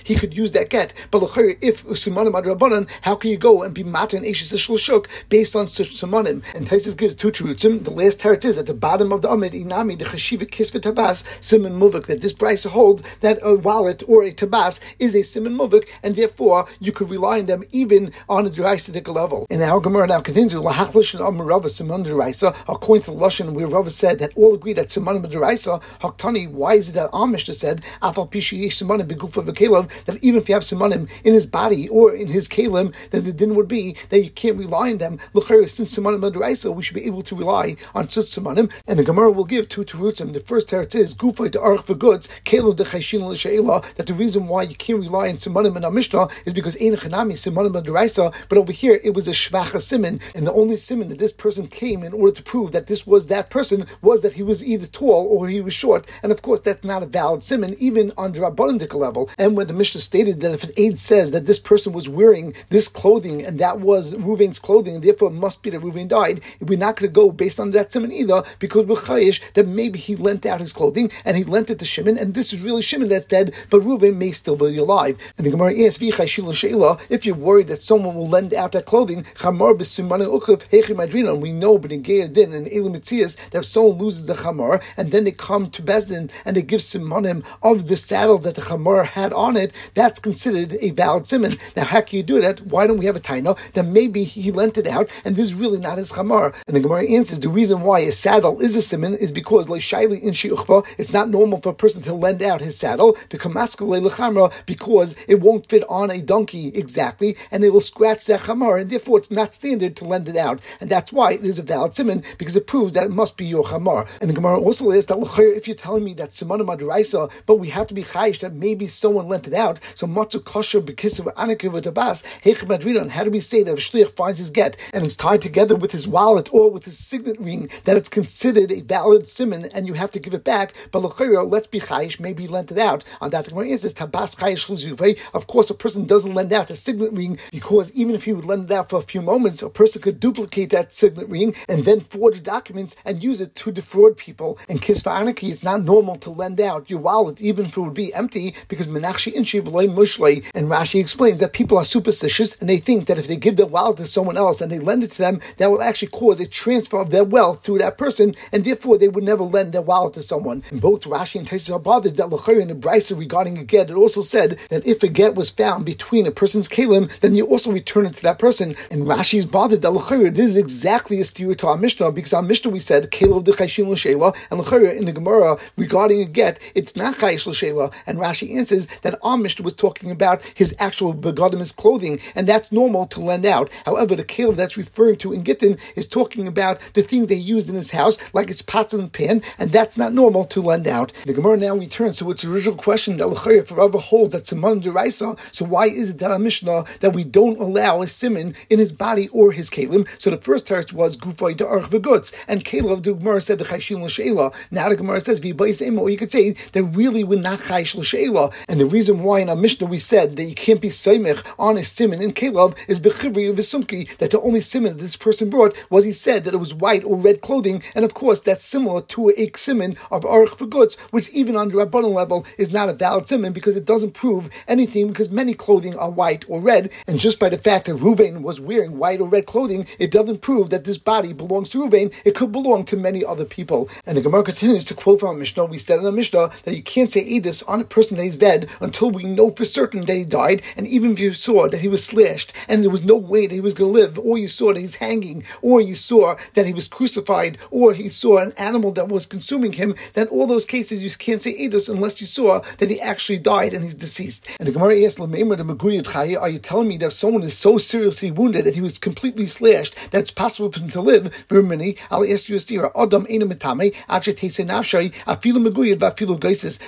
he 0.03 0.15
could 0.15 0.35
use 0.35 0.51
that 0.51 0.69
get. 0.69 0.93
But 1.11 1.23
if 1.61 1.85
simanim 1.85 2.33
drabanan, 2.43 2.89
how 3.01 3.15
can 3.15 3.31
you 3.31 3.37
go 3.37 3.63
and 3.63 3.73
be 3.73 3.83
mata 3.83 4.17
and 4.17 4.25
ashes 4.25 4.51
lashuk 4.51 5.07
based 5.29 5.55
on 5.55 5.67
such 5.67 5.89
simanim? 5.89 6.43
And 6.55 6.67
Taisis 6.67 6.97
gives 6.97 7.15
two 7.15 7.31
truths. 7.31 7.63
The 7.63 7.91
last 7.91 8.19
teretz 8.19 8.45
is 8.45 8.57
at 8.57 8.65
the 8.65 8.73
bottom 8.73 9.11
of 9.11 9.21
the 9.21 9.29
Amid 9.29 9.53
Inami 9.53 9.97
the 9.97 10.05
Chashiva 10.05 10.49
Kisva 10.49 10.81
Tabas 10.81 11.23
Simon 11.43 11.79
Muvik 11.79 12.05
that 12.07 12.21
this 12.21 12.33
price 12.33 12.63
hold 12.63 13.03
that 13.21 13.39
a 13.41 13.55
wallet 13.55 14.03
or 14.07 14.23
a 14.23 14.31
tabas 14.31 14.79
is 14.99 15.15
a 15.15 15.23
Simon 15.23 15.55
Muvik 15.57 15.87
and 16.03 16.15
therefore 16.15 16.67
you 16.79 16.91
could 16.91 17.09
rely 17.09 17.39
on 17.39 17.45
them 17.45 17.63
even 17.71 18.11
on 18.27 18.45
a 18.45 18.49
Deraisidic 18.49 19.07
level. 19.13 19.45
And 19.49 19.61
our 19.61 19.79
Gemara 19.79 20.07
now 20.07 20.21
continues 20.21 20.53
Lahachlish 20.53 21.13
and 21.13 21.23
Amarava 21.23 21.69
Simon 21.69 22.03
Deraisa 22.03 22.55
according 22.67 23.03
to 23.03 23.11
the 23.11 23.17
Lashon 23.17 23.53
where 23.53 23.67
Rava 23.67 23.89
said 23.89 24.19
that 24.19 24.35
all 24.35 24.55
agree 24.55 24.73
that 24.73 24.91
Simon 24.91 25.21
Deraisa 25.23 25.81
Haktani 25.99 26.49
why 26.49 26.73
is 26.75 26.89
it 26.89 26.93
that 26.93 27.11
Amish 27.11 27.53
said 27.53 27.83
Simanim 28.27 30.05
that 30.05 30.23
even 30.23 30.41
if 30.41 30.49
you 30.49 30.55
have 30.55 30.63
Simanim 30.63 31.09
in 31.23 31.33
his 31.33 31.45
body 31.45 31.87
or 31.89 32.13
in 32.13 32.27
his 32.27 32.47
Kalim 32.47 32.93
then 33.11 33.23
the 33.23 33.33
din 33.33 33.55
would 33.55 33.67
be 33.67 33.95
that 34.09 34.23
you 34.23 34.29
can't 34.29 34.57
rely 34.57 34.91
on 34.91 34.97
them. 34.97 35.19
Since 35.19 35.97
Simanim 35.97 36.21
Deraisa 36.31 36.73
we 36.73 36.83
should 36.83 36.95
be 36.95 37.05
able 37.05 37.21
to 37.23 37.35
rely 37.35 37.75
on 37.93 38.07
Tzutzamanim, 38.07 38.71
and 38.87 38.99
the 38.99 39.03
Gemara 39.03 39.31
will 39.31 39.45
give 39.45 39.69
two 39.69 39.83
terutzim. 39.83 40.33
The 40.33 40.39
first 40.39 40.69
teretz 40.69 40.95
is 40.95 41.15
Gufay 41.15 41.51
to 41.51 41.61
Arch 41.61 41.81
for 41.81 41.95
goods, 41.95 42.27
Kelo 42.45 42.75
de 42.75 42.83
Chayshin 42.83 43.21
L'Sheila, 43.21 43.83
that 43.95 44.07
the 44.07 44.13
reason 44.13 44.47
why 44.47 44.63
you 44.63 44.75
can't 44.75 44.99
rely 44.99 45.29
on 45.29 45.37
Simanim 45.37 45.75
in 45.75 45.85
our 45.85 45.91
Mishnah 45.91 46.27
is 46.45 46.53
because 46.53 46.75
Ein 46.77 46.95
Chanami 46.95 47.33
Simanim 47.33 47.83
Deraisa, 47.83 48.33
but 48.47 48.57
over 48.57 48.71
here 48.71 48.99
it 49.03 49.13
was 49.13 49.27
a 49.27 49.31
Shvacha 49.31 49.81
Simon, 49.81 50.19
and 50.35 50.45
the 50.47 50.53
only 50.53 50.77
Simon 50.77 51.07
that 51.09 51.19
this 51.19 51.33
person 51.33 51.67
came 51.67 52.03
in 52.03 52.13
order 52.13 52.33
to 52.33 52.43
prove 52.43 52.71
that 52.71 52.87
this 52.87 53.05
was 53.05 53.27
that 53.27 53.49
person 53.49 53.85
was 54.01 54.21
that 54.21 54.33
he 54.33 54.43
was 54.43 54.63
either 54.63 54.87
tall 54.87 55.27
or 55.27 55.47
he 55.47 55.61
was 55.61 55.73
short, 55.73 56.09
and 56.23 56.31
of 56.31 56.41
course 56.41 56.59
that's 56.61 56.83
not 56.83 57.03
a 57.03 57.05
valid 57.05 57.43
Simon, 57.43 57.75
even 57.79 58.08
on 58.17 58.33
Rabbanandika 58.33 58.95
level. 58.95 59.29
And 59.37 59.55
when 59.55 59.67
the 59.67 59.73
Mishnah 59.73 60.01
stated 60.01 60.41
that 60.41 60.51
if 60.51 60.63
an 60.63 60.71
aid 60.77 60.99
says 60.99 61.31
that 61.31 61.45
this 61.45 61.59
person 61.59 61.93
was 61.93 62.09
wearing 62.09 62.53
this 62.69 62.87
clothing 62.87 63.45
and 63.45 63.59
that 63.59 63.79
was 63.79 64.13
Ruvain's 64.15 64.59
clothing, 64.59 64.95
and 64.95 65.03
therefore 65.03 65.29
it 65.29 65.33
must 65.33 65.61
be 65.61 65.69
that 65.69 65.81
Ruvain 65.81 66.07
died, 66.07 66.41
we're 66.59 66.77
not 66.77 66.95
going 66.95 67.09
to 67.09 67.13
go 67.13 67.31
based 67.31 67.59
on 67.59 67.69
that 67.71 67.91
simon 67.91 68.11
either, 68.11 68.43
because 68.59 68.85
we're 68.85 68.95
chayish 68.95 69.41
that 69.53 69.67
maybe 69.67 69.99
he 69.99 70.15
lent 70.15 70.45
out 70.45 70.59
his 70.59 70.73
clothing 70.73 71.11
and 71.25 71.37
he 71.37 71.43
lent 71.43 71.69
it 71.69 71.79
to 71.79 71.85
Shimon, 71.85 72.17
and 72.17 72.33
this 72.33 72.53
is 72.53 72.61
really 72.61 72.81
Shimon 72.81 73.09
that's 73.09 73.25
dead, 73.25 73.53
but 73.69 73.81
Reuven 73.81 74.15
may 74.15 74.31
still 74.31 74.55
be 74.55 74.77
alive. 74.77 75.17
And 75.37 75.45
the 75.45 75.51
Gemara 75.51 75.73
asks, 75.85 76.01
if 76.01 77.25
you're 77.25 77.35
worried 77.35 77.67
that 77.67 77.81
someone 77.81 78.15
will 78.15 78.27
lend 78.27 78.53
out 78.53 78.71
that 78.73 78.85
clothing, 78.85 79.23
Hechimadrina. 79.35 81.39
we 81.39 81.51
know, 81.51 81.77
but 81.77 81.91
in 81.91 82.01
Din 82.01 82.53
and 82.53 82.67
Elim 82.67 82.93
that 82.93 83.35
if 83.53 83.65
someone 83.65 83.97
loses 83.97 84.25
the 84.25 84.33
chamar 84.33 84.81
and 84.97 85.11
then 85.11 85.23
they 85.23 85.31
come 85.31 85.69
to 85.71 85.81
Bezdin 85.81 86.29
and 86.45 86.55
they 86.55 86.61
give 86.61 86.81
simonim 86.81 87.45
of 87.61 87.87
the 87.87 87.95
saddle 87.99 88.37
that 88.39 88.55
the 88.55 88.61
chamar 88.61 89.05
had 89.05 89.33
on 89.33 89.55
it, 89.57 89.73
that's 89.93 90.19
considered 90.19 90.77
a 90.81 90.91
valid 90.91 91.25
simon. 91.25 91.57
Now, 91.75 91.85
how 91.85 92.01
can 92.01 92.17
you 92.17 92.23
do 92.23 92.41
that? 92.41 92.61
Why 92.61 92.87
don't 92.87 92.97
we 92.97 93.05
have 93.05 93.15
a 93.15 93.19
taino 93.19 93.57
that 93.73 93.85
maybe 93.85 94.23
he 94.23 94.51
lent 94.51 94.77
it 94.77 94.87
out 94.87 95.09
and 95.25 95.35
this 95.35 95.45
is 95.45 95.53
really 95.53 95.79
not 95.79 95.97
his 95.97 96.11
chamar? 96.11 96.55
And 96.67 96.75
the 96.75 96.79
Gemara 96.79 97.09
answers 97.09 97.39
the 97.39 97.49
reason 97.49 97.81
why 97.81 97.99
a 97.99 98.11
saddle 98.11 98.59
is 98.61 98.75
a 98.75 98.81
simon 98.81 99.15
is 99.15 99.31
because 99.31 99.67
shaili 99.67 100.21
in 100.21 100.31
shiuchva, 100.31 100.85
it's 100.97 101.13
not 101.13 101.29
normal 101.29 101.61
for 101.61 101.69
a 101.69 101.73
person 101.73 102.01
to 102.03 102.13
lend 102.13 102.41
out 102.41 102.61
his 102.61 102.77
saddle 102.77 103.13
to 103.29 103.37
kamaskule 103.37 104.07
lechamra 104.07 104.51
because 104.65 105.15
it 105.27 105.41
won't 105.41 105.69
fit 105.69 105.83
on 105.89 106.11
a 106.11 106.21
donkey 106.21 106.67
exactly, 106.69 107.35
and 107.51 107.63
it 107.63 107.71
will 107.71 107.81
scratch 107.81 108.25
that 108.25 108.41
chamar, 108.41 108.79
and 108.81 108.89
therefore 108.89 109.19
it's 109.19 109.31
not 109.31 109.53
standard 109.53 109.95
to 109.95 110.05
lend 110.05 110.27
it 110.29 110.37
out, 110.37 110.61
and 110.79 110.89
that's 110.89 111.11
why 111.11 111.33
it 111.33 111.45
is 111.45 111.59
a 111.59 111.63
valid 111.63 111.93
simon 111.93 112.23
because 112.37 112.55
it 112.55 112.67
proves 112.67 112.93
that 112.93 113.05
it 113.05 113.11
must 113.11 113.37
be 113.37 113.45
your 113.45 113.63
chamar. 113.63 114.07
And 114.21 114.29
the 114.29 114.33
Gemara 114.33 114.59
also 114.59 114.91
says 114.91 115.05
that 115.07 115.17
if 115.39 115.67
you're 115.67 115.75
telling 115.75 116.03
me 116.03 116.13
that 116.15 116.33
simon 116.33 116.61
madraisa, 116.61 117.31
but 117.45 117.55
we 117.55 117.69
have 117.69 117.87
to 117.89 117.93
be 117.93 118.03
chayish 118.03 118.39
that 118.39 118.53
maybe 118.53 118.87
someone 118.87 119.27
lent 119.27 119.47
it 119.47 119.53
out, 119.53 119.79
so 119.95 120.07
matzu 120.07 120.43
kosher 120.43 120.79
bekisav 120.79 121.33
anakiv 121.33 121.73
tabas 121.81 122.23
hechmadrinon. 122.43 123.09
How 123.09 123.23
do 123.23 123.31
we 123.31 123.39
say 123.39 123.63
that 123.63 123.73
if 123.73 123.79
shliach 123.79 124.15
finds 124.15 124.39
his 124.39 124.49
get 124.49 124.77
and 124.93 125.03
it's 125.05 125.15
tied 125.15 125.41
together 125.41 125.75
with 125.75 125.91
his 125.91 126.07
wallet 126.07 126.53
or 126.53 126.71
with 126.71 126.85
his 126.85 126.97
signet 126.97 127.39
ring 127.39 127.69
that 127.83 127.97
it's 127.97 128.07
considered 128.07 128.71
a 128.71 128.81
valid 128.81 129.27
simon 129.27 129.65
and 129.73 129.87
you 129.87 129.95
have 129.95 130.11
to 130.11 130.19
give 130.19 130.33
it 130.33 130.43
back. 130.43 130.73
But 130.91 130.99
let's 130.99 131.67
be 131.67 131.79
chayish, 131.79 132.19
maybe 132.19 132.47
lent 132.47 132.71
it 132.71 132.77
out. 132.77 133.03
On 133.21 133.29
that, 133.31 133.45
the 133.45 133.51
Gemara 133.51 133.69
answers 133.69 133.93
tabas 133.93 134.35
chayish 134.35 135.19
Of 135.33 135.47
course, 135.47 135.69
a 135.69 135.73
person 135.73 136.05
doesn't 136.05 136.33
lend 136.33 136.53
out 136.53 136.69
a 136.69 136.75
signet 136.75 137.11
ring 137.13 137.39
because 137.51 137.91
even 137.93 138.15
if 138.15 138.23
he 138.23 138.33
would 138.33 138.45
lend 138.45 138.65
it 138.65 138.71
out 138.71 138.89
for 138.89 138.99
a 138.99 139.01
few 139.01 139.21
moments, 139.21 139.61
a 139.63 139.69
person 139.69 140.01
could 140.01 140.19
duplicate 140.19 140.69
that 140.69 140.93
signet 140.93 141.27
ring 141.27 141.55
and 141.67 141.85
then 141.85 141.99
forge 141.99 142.43
documents 142.43 142.95
and 143.03 143.23
use 143.23 143.41
it 143.41 143.55
to 143.55 143.71
defraud 143.71 144.15
people. 144.15 144.59
And 144.69 144.79
kisva 144.79 145.19
anarchy, 145.19 145.47
it's 145.47 145.63
not 145.63 145.83
normal 145.83 146.15
to 146.17 146.29
lend 146.29 146.61
out 146.61 146.89
your 146.89 146.99
wallet 146.99 147.41
even 147.41 147.65
if 147.65 147.77
would 147.81 147.93
be 147.93 148.13
empty 148.13 148.55
because 148.67 148.87
menachshi 148.87 149.33
inshi 149.33 149.61
mushle. 149.61 150.45
And 150.53 150.67
Rashi 150.67 150.99
explains 150.99 151.39
that 151.39 151.53
people 151.53 151.77
are 151.77 151.83
superstitious 151.83 152.55
and 152.59 152.69
they 152.69 152.77
think 152.77 153.07
that 153.07 153.17
if 153.17 153.27
they 153.27 153.35
give 153.35 153.55
their 153.55 153.65
wallet 153.65 153.97
to 153.97 154.05
someone 154.05 154.37
else 154.37 154.61
and 154.61 154.71
they 154.71 154.79
lend 154.79 155.03
it 155.03 155.11
to 155.11 155.17
them, 155.17 155.39
that 155.57 155.71
will 155.71 155.81
actually 155.81 156.09
cause 156.09 156.39
a 156.39 156.47
transfer 156.47 156.99
of 156.99 157.09
their 157.09 157.23
wealth 157.23 157.63
to 157.63 157.77
that 157.77 157.97
person, 157.97 158.35
and 158.51 158.65
therefore 158.65 158.97
they 158.97 159.07
would 159.07 159.23
never 159.23 159.43
lend 159.43 159.73
their 159.73 159.81
wallet 159.81 160.13
to 160.15 160.23
someone. 160.23 160.63
And 160.71 160.81
both 160.81 161.01
Rashi 161.03 161.39
and 161.39 161.47
Taisus 161.47 161.73
are 161.73 161.79
bothered 161.79 162.17
that 162.17 162.29
Lachir 162.29 162.61
and 162.61 162.69
the 162.69 162.75
Brisa 162.75 163.17
regarding 163.17 163.57
a 163.57 163.63
get, 163.63 163.89
it 163.89 163.95
also 163.95 164.21
said 164.21 164.59
that 164.69 164.85
if 164.85 165.03
a 165.03 165.07
get 165.07 165.35
was 165.35 165.49
found 165.49 165.85
between 165.85 166.27
a 166.27 166.31
person's 166.31 166.67
kalim, 166.67 167.09
then 167.19 167.35
you 167.35 167.45
also 167.45 167.71
return 167.71 168.05
it 168.05 168.13
to 168.13 168.23
that 168.23 168.39
person. 168.39 168.75
And 168.91 169.03
Rashi 169.03 169.37
is 169.37 169.45
bothered 169.45 169.81
that 169.81 169.91
Lachir, 169.91 170.33
this 170.33 170.45
is 170.45 170.55
exactly 170.55 171.19
a 171.19 171.23
steer 171.23 171.55
to 171.55 171.67
our 171.67 171.77
Mishnah, 171.77 172.11
because 172.11 172.33
our 172.33 172.41
Mishnah 172.41 172.71
we 172.71 172.79
said, 172.79 173.11
Kalim 173.11 173.43
de 173.43 173.51
Chayshin 173.51 173.87
L'Shela, 173.87 174.35
and 174.51 174.59
Lachir 174.59 174.95
in 174.95 175.05
the 175.05 175.11
Gemara 175.11 175.57
regarding 175.77 176.21
a 176.21 176.25
get, 176.25 176.59
it's 176.75 176.95
not 176.95 177.15
Chayish 177.15 177.47
L'Shela. 177.47 177.68
And 178.07 178.17
Rashi 178.17 178.55
answers 178.55 178.87
that 179.01 179.19
Amish 179.21 179.59
was 179.59 179.73
talking 179.73 180.11
about 180.11 180.43
his 180.55 180.75
actual 180.79 181.13
begadim, 181.13 181.59
his 181.59 181.71
clothing, 181.71 182.19
and 182.35 182.47
that's 182.47 182.71
normal 182.71 183.07
to 183.07 183.19
lend 183.19 183.45
out. 183.45 183.71
However, 183.85 184.15
the 184.15 184.23
Kalim 184.23 184.55
that's 184.55 184.77
referring 184.77 185.17
to 185.17 185.33
in 185.33 185.43
Gittin 185.43 185.77
is 185.95 186.07
talking 186.07 186.47
about 186.47 186.79
the 186.93 187.03
things 187.03 187.27
they 187.27 187.35
used 187.35 187.69
in 187.69 187.75
his 187.75 187.91
house, 187.91 188.17
like 188.33 188.49
its 188.49 188.61
pots 188.61 188.93
and 188.93 189.11
pan, 189.11 189.41
and 189.57 189.71
that's 189.71 189.97
not 189.97 190.13
normal 190.13 190.45
to 190.45 190.61
lend 190.61 190.87
out. 190.87 191.11
The 191.25 191.33
Gemara 191.33 191.57
now 191.57 191.75
returns 191.75 192.17
to 192.19 192.31
its 192.31 192.45
original 192.45 192.75
question 192.75 193.17
that 193.17 193.27
L'chayr 193.27 193.65
forever 193.65 193.97
holds 193.97 194.31
that 194.31 194.47
Simon 194.47 194.81
Deraisa. 194.81 195.37
So 195.53 195.65
why 195.65 195.87
is 195.87 196.11
it 196.11 196.19
that 196.19 196.31
our 196.31 196.39
Mishnah 196.39 196.85
that 197.01 197.13
we 197.13 197.23
don't 197.23 197.59
allow 197.59 198.01
a 198.01 198.07
simon 198.07 198.55
in 198.69 198.79
his 198.79 198.91
body 198.91 199.27
or 199.29 199.51
his 199.51 199.69
kalim? 199.69 200.07
So 200.21 200.29
the 200.29 200.37
first 200.37 200.67
text 200.67 200.93
was 200.93 201.17
Gufay 201.17 201.55
Da'arch 201.55 201.89
V'Gutz, 201.89 202.33
and 202.47 202.63
Caleb 202.63 203.03
the 203.03 203.13
Gemara 203.13 203.41
said 203.41 203.59
the 203.59 203.65
Chayshin 203.65 204.01
L'Sheila. 204.03 204.53
Now 204.71 204.89
the 204.89 204.95
Gemara 204.95 205.21
says 205.21 205.39
V'Bayis 205.39 205.85
Emo. 205.85 206.07
You 206.07 206.17
could 206.17 206.31
say 206.31 206.51
that 206.51 206.83
really 206.83 207.23
we're 207.23 207.41
not 207.41 207.48
l'sheila. 207.53 208.53
And 208.67 208.79
the 208.79 208.85
reason 208.85 209.23
why 209.23 209.39
in 209.39 209.49
our 209.49 209.55
Mishnah 209.55 209.87
we 209.87 209.99
said 209.99 210.35
that 210.35 210.43
you 210.43 210.55
can't 210.55 210.81
be 210.81 210.89
soymich 210.89 211.43
on 211.57 211.77
a 211.77 211.83
simon 211.83 212.21
in 212.21 212.33
Caleb 212.33 212.75
is 212.87 212.99
bechivri 212.99 213.53
v'sumki, 213.53 214.17
that 214.17 214.31
the 214.31 214.41
only 214.41 214.61
simon 214.61 214.97
that 214.97 215.03
this 215.03 215.15
person 215.15 215.49
brought 215.49 215.75
was 215.89 216.05
he 216.05 216.11
said 216.11 216.43
that 216.43 216.53
it 216.53 216.57
was 216.57 216.73
white 216.73 217.03
or 217.03 217.17
red 217.17 217.41
clothing, 217.41 217.83
and 217.95 218.05
of 218.05 218.13
course 218.13 218.39
that's 218.39 218.63
similar 218.63 219.01
to 219.01 219.29
a 219.29 219.51
simon 219.55 219.95
of 220.11 220.23
arich 220.23 220.57
v'gutz, 220.57 220.97
which 221.11 221.29
even 221.29 221.55
on 221.55 221.69
the 221.69 221.77
Rabbanon 221.77 222.13
level 222.13 222.45
is 222.57 222.71
not 222.71 222.89
a 222.89 222.93
valid 222.93 223.27
simon 223.27 223.53
because 223.53 223.75
it 223.75 223.85
doesn't 223.85 224.11
prove 224.11 224.49
anything 224.67 225.07
because 225.07 225.29
many 225.29 225.53
clothing 225.53 225.97
are 225.97 226.09
white 226.09 226.45
or 226.47 226.59
red, 226.59 226.91
and 227.07 227.19
just 227.19 227.39
by 227.39 227.49
the 227.49 227.57
fact 227.57 227.85
that 227.85 227.95
Ruvain 227.95 228.41
was 228.41 228.59
wearing 228.59 228.97
white 228.97 229.21
or 229.21 229.27
red 229.27 229.45
clothing, 229.45 229.87
it 229.97 230.11
doesn't 230.11 230.41
prove 230.41 230.69
that 230.69 230.83
this 230.83 230.97
body 230.97 231.33
belongs 231.33 231.69
to 231.71 231.83
Ruvain. 231.83 232.13
It 232.25 232.35
could 232.35 232.51
belong 232.51 232.85
to 232.85 232.97
many 232.97 233.23
other 233.23 233.45
people. 233.45 233.89
And 234.05 234.17
the 234.17 234.21
Gemara 234.21 234.43
continues 234.43 234.85
to 234.85 234.93
quote 234.93 235.19
from 235.19 235.39
Mishnah. 235.39 235.65
We 235.65 235.77
said 235.77 235.99
in 235.99 236.05
the 236.05 236.11
Mishnah 236.11 236.51
that 236.63 236.75
you 236.75 236.83
can't 236.83 237.11
say 237.11 237.21
Edis 237.39 237.67
on 237.67 237.81
a 237.81 237.85
person 237.85 238.17
that 238.17 238.23
is 238.23 238.37
dead 238.37 238.69
until 238.79 239.11
we 239.11 239.23
know 239.23 239.51
for 239.51 239.65
certain 239.65 240.01
that 240.01 240.15
he 240.15 240.25
died, 240.25 240.61
and 240.75 240.87
even 240.87 241.13
if 241.13 241.19
you 241.19 241.33
saw 241.33 241.67
that 241.67 241.81
he 241.81 241.87
was 241.87 242.03
slashed 242.03 242.53
and 242.67 242.83
there 242.83 242.89
was 242.89 243.03
no 243.03 243.15
way 243.15 243.47
that 243.47 243.53
he 243.53 243.61
was 243.61 243.73
going 243.73 243.93
to 243.93 243.99
live, 243.99 244.19
or 244.19 244.37
you 244.37 244.47
saw 244.47 244.73
that 244.73 244.79
he's 244.79 244.95
hanging, 244.95 245.43
or 245.61 245.81
you 245.81 245.95
saw 245.95 246.35
that 246.53 246.65
he 246.65 246.73
was 246.73 246.87
crucified, 246.87 247.57
or 247.71 247.93
he 247.93 248.09
saw 248.09 248.37
an 248.37 248.53
animal 248.57 248.91
that 248.91 249.07
was 249.07 249.25
consuming 249.25 249.73
him, 249.73 249.95
then 250.13 250.27
all 250.27 250.47
those 250.47 250.65
cases 250.65 251.03
you 251.03 251.09
can't 251.17 251.41
say 251.41 251.57
Edis 251.57 251.89
unless 251.89 252.21
you 252.21 252.27
saw 252.27 252.61
that 252.77 252.89
he 252.89 253.01
actually 253.01 253.39
died 253.39 253.73
and 253.73 253.83
he's 253.83 253.95
deceased. 253.95 254.47
And 254.59 254.67
the 254.67 254.71
Gemara 254.71 255.03
asks, 255.03 255.19
Are 255.19 256.49
you 256.49 256.59
telling 256.59 256.87
me 256.87 256.97
that 256.97 257.13
someone 257.13 257.43
is 257.43 257.57
so 257.57 257.77
seriously 257.77 258.31
wounded 258.31 258.65
that 258.65 258.75
he 258.75 258.81
was 258.81 258.97
completely 258.97 259.47
slashed 259.47 259.95
that 260.11 260.21
it's 260.21 260.31
possible 260.31 260.71
for 260.71 260.79
him 260.79 260.89
to 260.91 261.01
live? 261.01 261.45
Vermini, 261.49 261.97
I'll 262.11 262.29
ask 262.29 262.49
you 262.49 262.55
a 262.55 262.59
steer. 262.59 262.91
Adam 262.95 263.25
Afilu. 263.25 263.49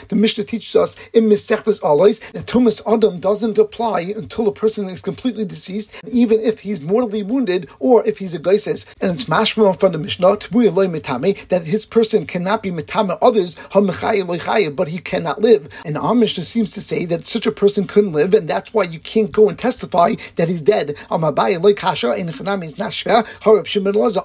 The 0.07 0.15
Mishnah 0.15 0.40
teaches 0.43 0.75
us 0.75 0.95
in 1.13 1.25
Misechtes 1.25 1.81
Alois 1.81 2.19
that 2.33 2.45
Tumas 2.45 2.81
Adam 2.91 3.19
doesn't 3.19 3.57
apply 3.57 4.01
until 4.01 4.47
a 4.47 4.53
person 4.53 4.89
is 4.89 5.01
completely 5.01 5.45
deceased, 5.45 5.93
even 6.09 6.39
if 6.39 6.59
he's 6.59 6.81
mortally 6.81 7.23
wounded 7.23 7.69
or 7.79 8.05
if 8.05 8.17
he's 8.19 8.33
a 8.33 8.39
Gaisis. 8.39 8.85
And 8.99 9.11
it's 9.11 9.25
mashma 9.25 9.79
from 9.79 9.91
the 9.91 9.97
Mishnah, 9.97 10.37
that 11.49 11.63
his 11.65 11.85
person 11.85 12.25
cannot 12.25 12.63
be 12.63 12.71
Mitame 12.71 13.17
others, 13.21 13.55
but 14.75 14.87
he 14.87 14.99
cannot 14.99 15.41
live. 15.41 15.69
And 15.85 15.97
our 15.97 16.15
Mishnah 16.15 16.43
seems 16.43 16.71
to 16.73 16.81
say 16.81 17.05
that 17.05 17.25
such 17.27 17.45
a 17.45 17.51
person 17.51 17.87
couldn't 17.87 18.13
live, 18.13 18.33
and 18.33 18.47
that's 18.47 18.73
why 18.73 18.83
you 18.83 18.99
can't 18.99 19.31
go 19.31 19.49
and 19.49 19.57
testify 19.57 20.15
that 20.35 20.47
he's 20.47 20.61
dead. 20.61 20.95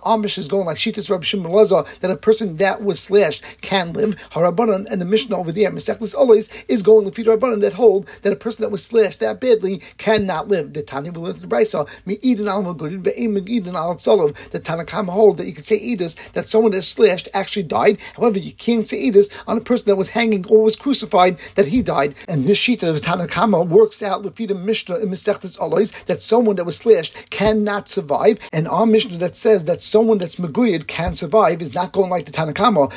Amish 0.07 0.39
is 0.39 0.49
going 0.49 0.67
like 0.67 0.77
Shitas 0.77 1.11
Rab 1.11 1.25
Shimon 1.25 1.53
that 2.01 2.11
a 2.11 2.17
person 2.17 2.57
that 2.57 2.83
was 2.83 3.01
slashed 3.01 3.43
can 3.61 3.93
live. 3.93 4.17
Harabanan 4.31 4.87
and 4.91 5.01
the 5.01 5.05
Mishnah 5.05 5.37
over 5.37 5.53
there, 5.53 5.71
Always 6.15 6.49
is 6.69 6.83
going 6.83 7.11
feed 7.11 7.27
Rabbanan 7.27 7.61
that 7.63 7.73
hold 7.73 8.07
that 8.23 8.33
a 8.33 8.37
person 8.37 8.63
that 8.63 8.71
was 8.71 8.85
slashed 8.85 9.21
that 9.21 9.41
badly 9.41 9.83
cannot 9.99 10.49
live. 10.49 10.73
The 10.73 10.83
Tanya 10.83 11.13
will 11.13 11.23
learn 11.23 11.37
the 11.37 11.47
Brisa, 11.47 11.89
Me'idin 12.05 12.47
al 12.47 12.63
Magudin, 12.63 13.03
Ve'im 13.03 13.39
Megidin 13.39 13.75
al 13.75 13.97
Tzolov. 13.97 14.51
The 14.51 14.61
Tanakam 14.61 15.09
hold 15.09 15.39
that 15.39 15.47
you 15.47 15.53
can 15.53 15.65
say 15.65 15.79
Edis, 15.79 16.33
that 16.33 16.49
someone 16.49 16.73
that's 16.73 16.89
slashed 16.89 17.29
actually 17.33 17.63
died. 17.65 17.99
However, 18.17 18.39
you 18.39 18.53
can't 18.53 18.87
say 18.87 19.11
Edis 19.11 19.33
on 19.47 19.57
a 19.57 19.61
person 19.61 19.87
that 19.87 19.97
was 19.97 20.11
hanging 20.11 20.47
or 20.47 20.63
was 20.63 20.77
crucified 20.77 21.39
that 21.55 21.67
he 21.67 21.83
died. 21.83 22.15
And 22.29 22.47
this 22.47 22.59
sheet 22.59 22.83
of 22.83 22.95
the 22.95 23.01
Tanakama 23.01 23.67
works 23.67 24.03
out 24.03 24.25
of 24.25 24.39
Mishnah 24.39 24.97
in 24.97 25.09
Mesechlis 25.09 25.59
always 25.61 25.93
that 26.05 26.21
someone 26.21 26.57
that 26.57 26.65
was 26.65 26.77
slashed 26.77 27.31
cannot 27.31 27.89
survive. 27.89 28.39
And 28.53 28.69
our 28.69 28.87
Mishnah 28.87 29.19
that 29.19 29.37
says 29.37 29.65
that 29.65 29.81
someone 29.81 30.19
that's 30.19 30.37
Meguyid 30.37 30.87
can 30.87 31.15
survive 31.15 31.63
is 31.63 31.75
not 31.75 31.93
going 31.93 32.11
like 32.11 32.27
the 32.27 32.33
Tanakama. 32.33 32.93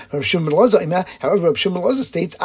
However, 1.20 1.48
Rav 1.48 1.58
Shimon 1.58 1.94
states 1.96 2.36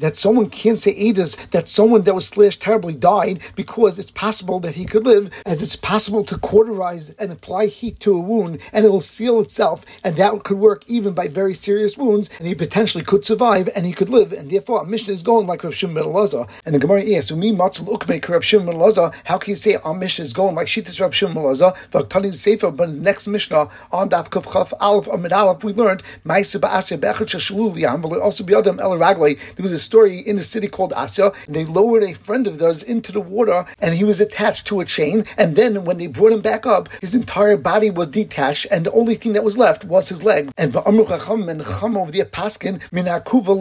that 0.00 0.12
someone 0.14 0.50
can't 0.50 0.78
say 0.78 0.94
Edis 0.94 1.50
that 1.50 1.68
someone 1.68 2.02
that 2.02 2.14
was 2.14 2.26
slashed 2.26 2.62
terribly 2.62 2.94
died 2.94 3.40
because 3.54 3.98
it's 3.98 4.10
possible 4.10 4.60
that 4.60 4.74
he 4.74 4.84
could 4.84 5.04
live, 5.04 5.30
as 5.44 5.62
it's 5.62 5.76
possible 5.76 6.24
to 6.24 6.38
cauterize 6.38 7.10
and 7.10 7.32
apply 7.32 7.66
heat 7.66 8.00
to 8.00 8.14
a 8.14 8.20
wound 8.20 8.60
and 8.72 8.84
it 8.84 8.90
will 8.90 9.00
seal 9.00 9.40
itself, 9.40 9.84
and 10.04 10.16
that 10.16 10.44
could 10.44 10.58
work 10.58 10.84
even 10.86 11.12
by 11.14 11.28
very 11.28 11.54
serious 11.54 11.96
wounds, 11.96 12.30
and 12.38 12.46
he 12.46 12.54
potentially 12.54 13.04
could 13.04 13.24
survive 13.24 13.68
and 13.74 13.86
he 13.86 13.92
could 13.92 14.08
live, 14.08 14.32
and 14.32 14.50
therefore 14.50 14.80
our 14.80 14.84
mission 14.84 15.12
is 15.12 15.22
going 15.22 15.46
like 15.46 15.64
Rav 15.64 15.74
Shimon 15.74 15.96
And 16.64 16.74
the 16.74 16.78
Gemara 16.78 17.02
asks, 17.14 17.30
"Umi 17.30 17.52
matzal 17.52 17.86
ukmek 17.88 18.28
Rav 18.28 18.44
Shimon 18.44 18.76
How 19.24 19.38
can 19.38 19.50
you 19.50 19.56
say 19.56 19.76
our 19.76 19.94
mission 19.94 20.22
is 20.22 20.32
going 20.32 20.54
like 20.54 20.66
Shitas 20.66 21.00
Rav 21.00 21.14
Shimon 21.14 21.42
Laza?" 21.42 21.76
V'ktani 21.90 22.34
Sefer, 22.34 22.70
but 22.70 22.90
next 22.90 23.26
Mishnah 23.26 23.68
on 23.92 24.08
Daf 24.08 24.28
Kuf 24.30 24.52
Chaf 24.52 24.72
Aleph 24.80 25.08
Amid 25.08 25.32
Aleph 25.32 25.64
we 25.64 25.72
learned 25.72 26.02
But 27.50 28.20
also 28.20 28.44
El. 28.78 28.98
There 28.98 29.62
was 29.62 29.72
a 29.72 29.78
story 29.78 30.18
in 30.18 30.38
a 30.38 30.42
city 30.42 30.68
called 30.68 30.92
Asya, 30.92 31.34
and 31.46 31.54
they 31.54 31.64
lowered 31.64 32.02
a 32.02 32.12
friend 32.14 32.46
of 32.46 32.58
theirs 32.58 32.82
into 32.82 33.12
the 33.12 33.20
water, 33.20 33.64
and 33.78 33.94
he 33.94 34.04
was 34.04 34.20
attached 34.20 34.66
to 34.68 34.80
a 34.80 34.84
chain. 34.84 35.24
And 35.36 35.56
then 35.56 35.84
when 35.84 35.98
they 35.98 36.06
brought 36.06 36.32
him 36.32 36.40
back 36.40 36.66
up, 36.66 36.88
his 37.00 37.14
entire 37.14 37.56
body 37.56 37.90
was 37.90 38.08
detached, 38.08 38.66
and 38.70 38.86
the 38.86 38.92
only 38.92 39.14
thing 39.14 39.32
that 39.34 39.44
was 39.44 39.58
left 39.58 39.84
was 39.84 40.08
his 40.08 40.22
leg. 40.22 40.50
And 40.56 40.72
the 40.72 40.80
Paskin 42.30 42.80
Minakuva 42.90 43.54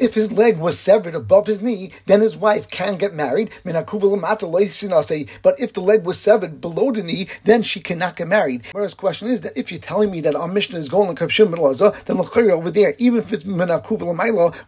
if 0.00 0.14
his 0.14 0.32
leg 0.32 0.58
was 0.58 0.78
severed 0.78 1.14
above 1.14 1.46
his 1.46 1.62
knee, 1.62 1.92
then 2.06 2.20
his 2.20 2.36
wife 2.36 2.68
can 2.70 2.96
get 2.96 3.14
married. 3.14 3.50
But 3.64 3.74
if 5.58 5.72
the 5.72 5.80
leg 5.80 6.04
was 6.04 6.18
severed 6.18 6.60
below 6.60 6.92
the 6.92 7.02
knee, 7.02 7.28
then 7.44 7.62
she 7.62 7.80
cannot 7.80 8.16
get 8.16 8.28
married. 8.28 8.66
Whereas 8.72 8.94
question 8.94 9.28
is 9.28 9.40
that 9.42 9.56
if 9.56 9.70
you're 9.70 9.80
telling 9.80 10.10
me 10.10 10.20
that 10.22 10.34
our 10.34 10.48
Mishnah 10.48 10.78
is 10.78 10.88
going 10.88 11.08
like 11.08 11.18
Kapshim 11.18 11.52
then 12.06 12.16
over 12.50 12.70
there, 12.70 12.94
even 12.98 13.20
if 13.20 13.32
it's 13.32 13.44
Menakuv 13.44 14.02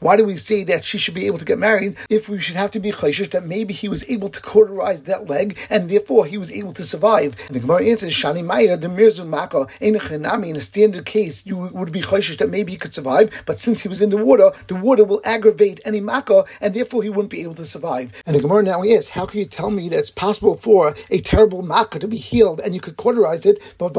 why 0.01 0.17
do 0.17 0.25
we 0.25 0.37
say 0.37 0.65
that 0.65 0.85
she 0.85 0.99
should 0.99 1.15
be 1.15 1.27
able 1.27 1.39
to 1.39 1.45
get 1.45 1.59
married 1.59 1.97
if 2.09 2.29
we 2.29 2.41
should 2.41 2.57
have 2.57 2.71
to 2.71 2.81
be 2.81 2.93
chayshish 2.93 3.31
that 3.31 3.45
maybe 3.45 3.75
he 3.75 3.89
was 3.89 4.09
able 4.09 4.29
to 4.29 4.41
cauterize 4.41 5.05
that 5.05 5.29
leg 5.29 5.59
and 5.69 5.89
therefore 5.89 6.27
he 6.27 6.39
was 6.39 6.51
able 6.51 6.73
to 6.73 6.83
survive? 6.83 7.37
And 7.49 7.57
the 7.57 7.61
Gemara 7.61 7.85
answers, 7.85 8.13
Shani 8.13 8.45
Maya, 8.45 8.77
the 8.77 8.89
Mirzu 8.89 9.27
Maka, 9.27 9.67
in 9.81 9.97
a 9.97 10.61
standard 10.61 11.05
case, 11.05 11.45
you 11.45 11.57
would 11.57 11.93
be 11.93 12.03
chayshish 12.03 12.39
that 12.39 12.51
maybe 12.51 12.73
he 12.73 12.79
could 12.79 12.95
survive, 12.95 13.31
but 13.47 13.59
since 13.59 13.81
he 13.81 13.89
was 13.89 14.01
in 14.01 14.11
the 14.11 14.17
water, 14.17 14.53
the 14.69 14.77
water 14.77 15.05
will 15.05 15.21
aggravate 15.25 15.81
any 15.85 16.01
Maka 16.01 16.45
and 16.61 16.75
therefore 16.75 17.03
he 17.03 17.09
wouldn't 17.09 17.31
be 17.31 17.43
able 17.43 17.55
to 17.55 17.65
survive. 17.65 18.13
And 18.27 18.37
the 18.37 18.41
Gemara 18.41 18.63
now 18.63 18.85
asks, 18.85 19.11
how 19.11 19.27
can 19.27 19.41
you 19.41 19.47
tell 19.47 19.71
me 19.71 19.89
that 19.89 19.99
it's 19.99 20.11
possible 20.11 20.57
for 20.57 20.95
a 21.11 21.21
terrible 21.21 21.63
Maka 21.63 21.99
to 21.99 22.09
be 22.09 22.19
healed 22.19 22.61
and 22.61 22.75
you 22.75 22.81
could 22.81 22.97
cauterize 22.97 23.47
it? 23.47 23.61
But 23.79 23.97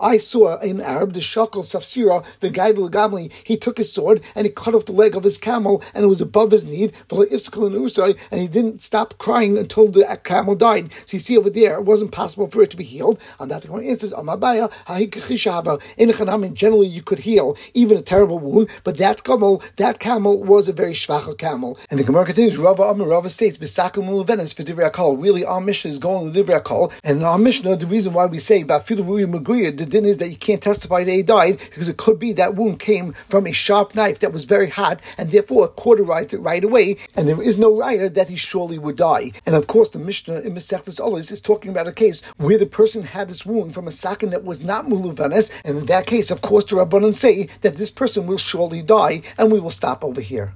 I 0.00 0.16
saw 0.18 0.58
in 0.60 0.80
Arab 0.92 1.12
the 1.14 1.20
Shakal 1.20 1.64
Safsira, 1.64 2.24
the 2.40 2.50
guide 2.50 2.78
of 2.78 2.90
the 2.90 2.98
Gamli, 2.98 3.32
he 3.44 3.56
took 3.56 3.78
his 3.78 3.92
sword 3.92 4.22
and 4.34 4.46
he 4.46 4.52
cut 4.52 4.74
off 4.74 4.86
the 4.86 4.92
leg 4.92 5.16
of 5.16 5.24
his 5.24 5.38
camel 5.38 5.82
and 5.94 6.04
it 6.04 6.08
was 6.08 6.20
above 6.20 6.50
his 6.50 6.66
knee, 6.66 6.90
and 7.10 8.40
he 8.40 8.48
didn't 8.48 8.82
stop 8.82 9.16
crying 9.18 9.56
until 9.58 9.88
the 9.88 10.20
camel 10.24 10.54
died. 10.54 10.92
So 11.06 11.16
you 11.16 11.18
see 11.18 11.38
over 11.38 11.50
there, 11.50 11.74
it 11.74 11.84
wasn't 11.84 12.12
possible 12.12 12.48
for 12.48 12.62
it 12.62 12.70
to 12.70 12.76
be 12.76 12.84
healed. 12.84 13.18
And 13.38 13.50
that 13.50 13.62
the 13.62 13.72
answers, 13.72 14.12
in 16.42 16.54
generally 16.54 16.86
you 16.86 17.02
could 17.02 17.18
heal 17.20 17.56
even 17.74 17.96
a 17.96 18.02
terrible 18.02 18.38
wound, 18.38 18.68
but 18.84 18.98
that 18.98 19.24
camel, 19.24 19.62
that 19.76 19.98
camel 19.98 20.42
was 20.42 20.68
a 20.68 20.72
very 20.72 20.92
schwacher 20.92 21.36
camel. 21.36 21.78
And 21.90 21.98
the 21.98 22.04
Gemara 22.04 22.26
continues, 22.26 22.58
Rava 22.58 22.82
Amar 22.84 23.08
Rava 23.08 23.28
states, 23.28 23.58
Bisakal 23.58 24.26
Venice 24.26 24.52
for 24.52 24.62
Divrei 24.62 25.22
Really, 25.22 25.44
our 25.44 25.60
mission 25.60 25.90
is 25.90 25.98
going 25.98 26.24
with 26.24 26.34
Divrei 26.34 26.92
and 27.04 27.24
our 27.24 27.38
Mishnah, 27.38 27.76
the 27.76 27.86
reason 27.86 28.12
why 28.12 28.26
we 28.26 28.38
say 28.38 28.62
the 28.62 29.86
din 29.88 30.04
is 30.04 30.18
that 30.18 30.28
you 30.28 30.36
can't 30.36 30.62
testify 30.72 31.04
that 31.04 31.12
he 31.12 31.22
died 31.22 31.58
because 31.58 31.88
it 31.88 31.98
could 31.98 32.18
be 32.18 32.32
that 32.32 32.54
wound 32.54 32.78
came 32.78 33.12
from 33.28 33.46
a 33.46 33.52
sharp 33.52 33.94
knife 33.94 34.18
that 34.20 34.32
was 34.32 34.44
very 34.44 34.70
hot 34.70 35.00
and 35.18 35.30
therefore 35.30 35.68
cauterized 35.68 36.32
it 36.32 36.38
right 36.38 36.64
away, 36.64 36.96
and 37.14 37.28
there 37.28 37.42
is 37.42 37.58
no 37.58 37.70
raya 37.82 38.12
that 38.12 38.30
he 38.32 38.36
surely 38.36 38.78
would 38.78 38.96
die. 38.96 39.32
And 39.46 39.54
of 39.54 39.66
course, 39.66 39.90
the 39.90 39.98
Mishnah 39.98 40.40
in 40.46 40.54
Masechtas 40.54 41.00
Olis 41.00 41.30
is 41.30 41.40
talking 41.40 41.70
about 41.70 41.88
a 41.88 41.92
case 42.04 42.22
where 42.38 42.58
the 42.58 42.66
person 42.80 43.02
had 43.02 43.28
this 43.28 43.44
wound 43.44 43.74
from 43.74 43.86
a 43.86 43.90
sakin 43.90 44.30
that 44.30 44.44
was 44.44 44.62
not 44.62 44.86
muluvanes, 44.86 45.52
and 45.64 45.78
in 45.78 45.86
that 45.86 46.06
case, 46.06 46.30
of 46.30 46.40
course, 46.40 46.64
the 46.64 46.76
Rabbanon 46.76 47.14
say 47.14 47.48
that 47.60 47.76
this 47.76 47.90
person 47.90 48.26
will 48.26 48.38
surely 48.38 48.82
die, 48.82 49.22
and 49.38 49.52
we 49.52 49.60
will 49.60 49.70
stop 49.70 50.02
over 50.04 50.20
here. 50.20 50.50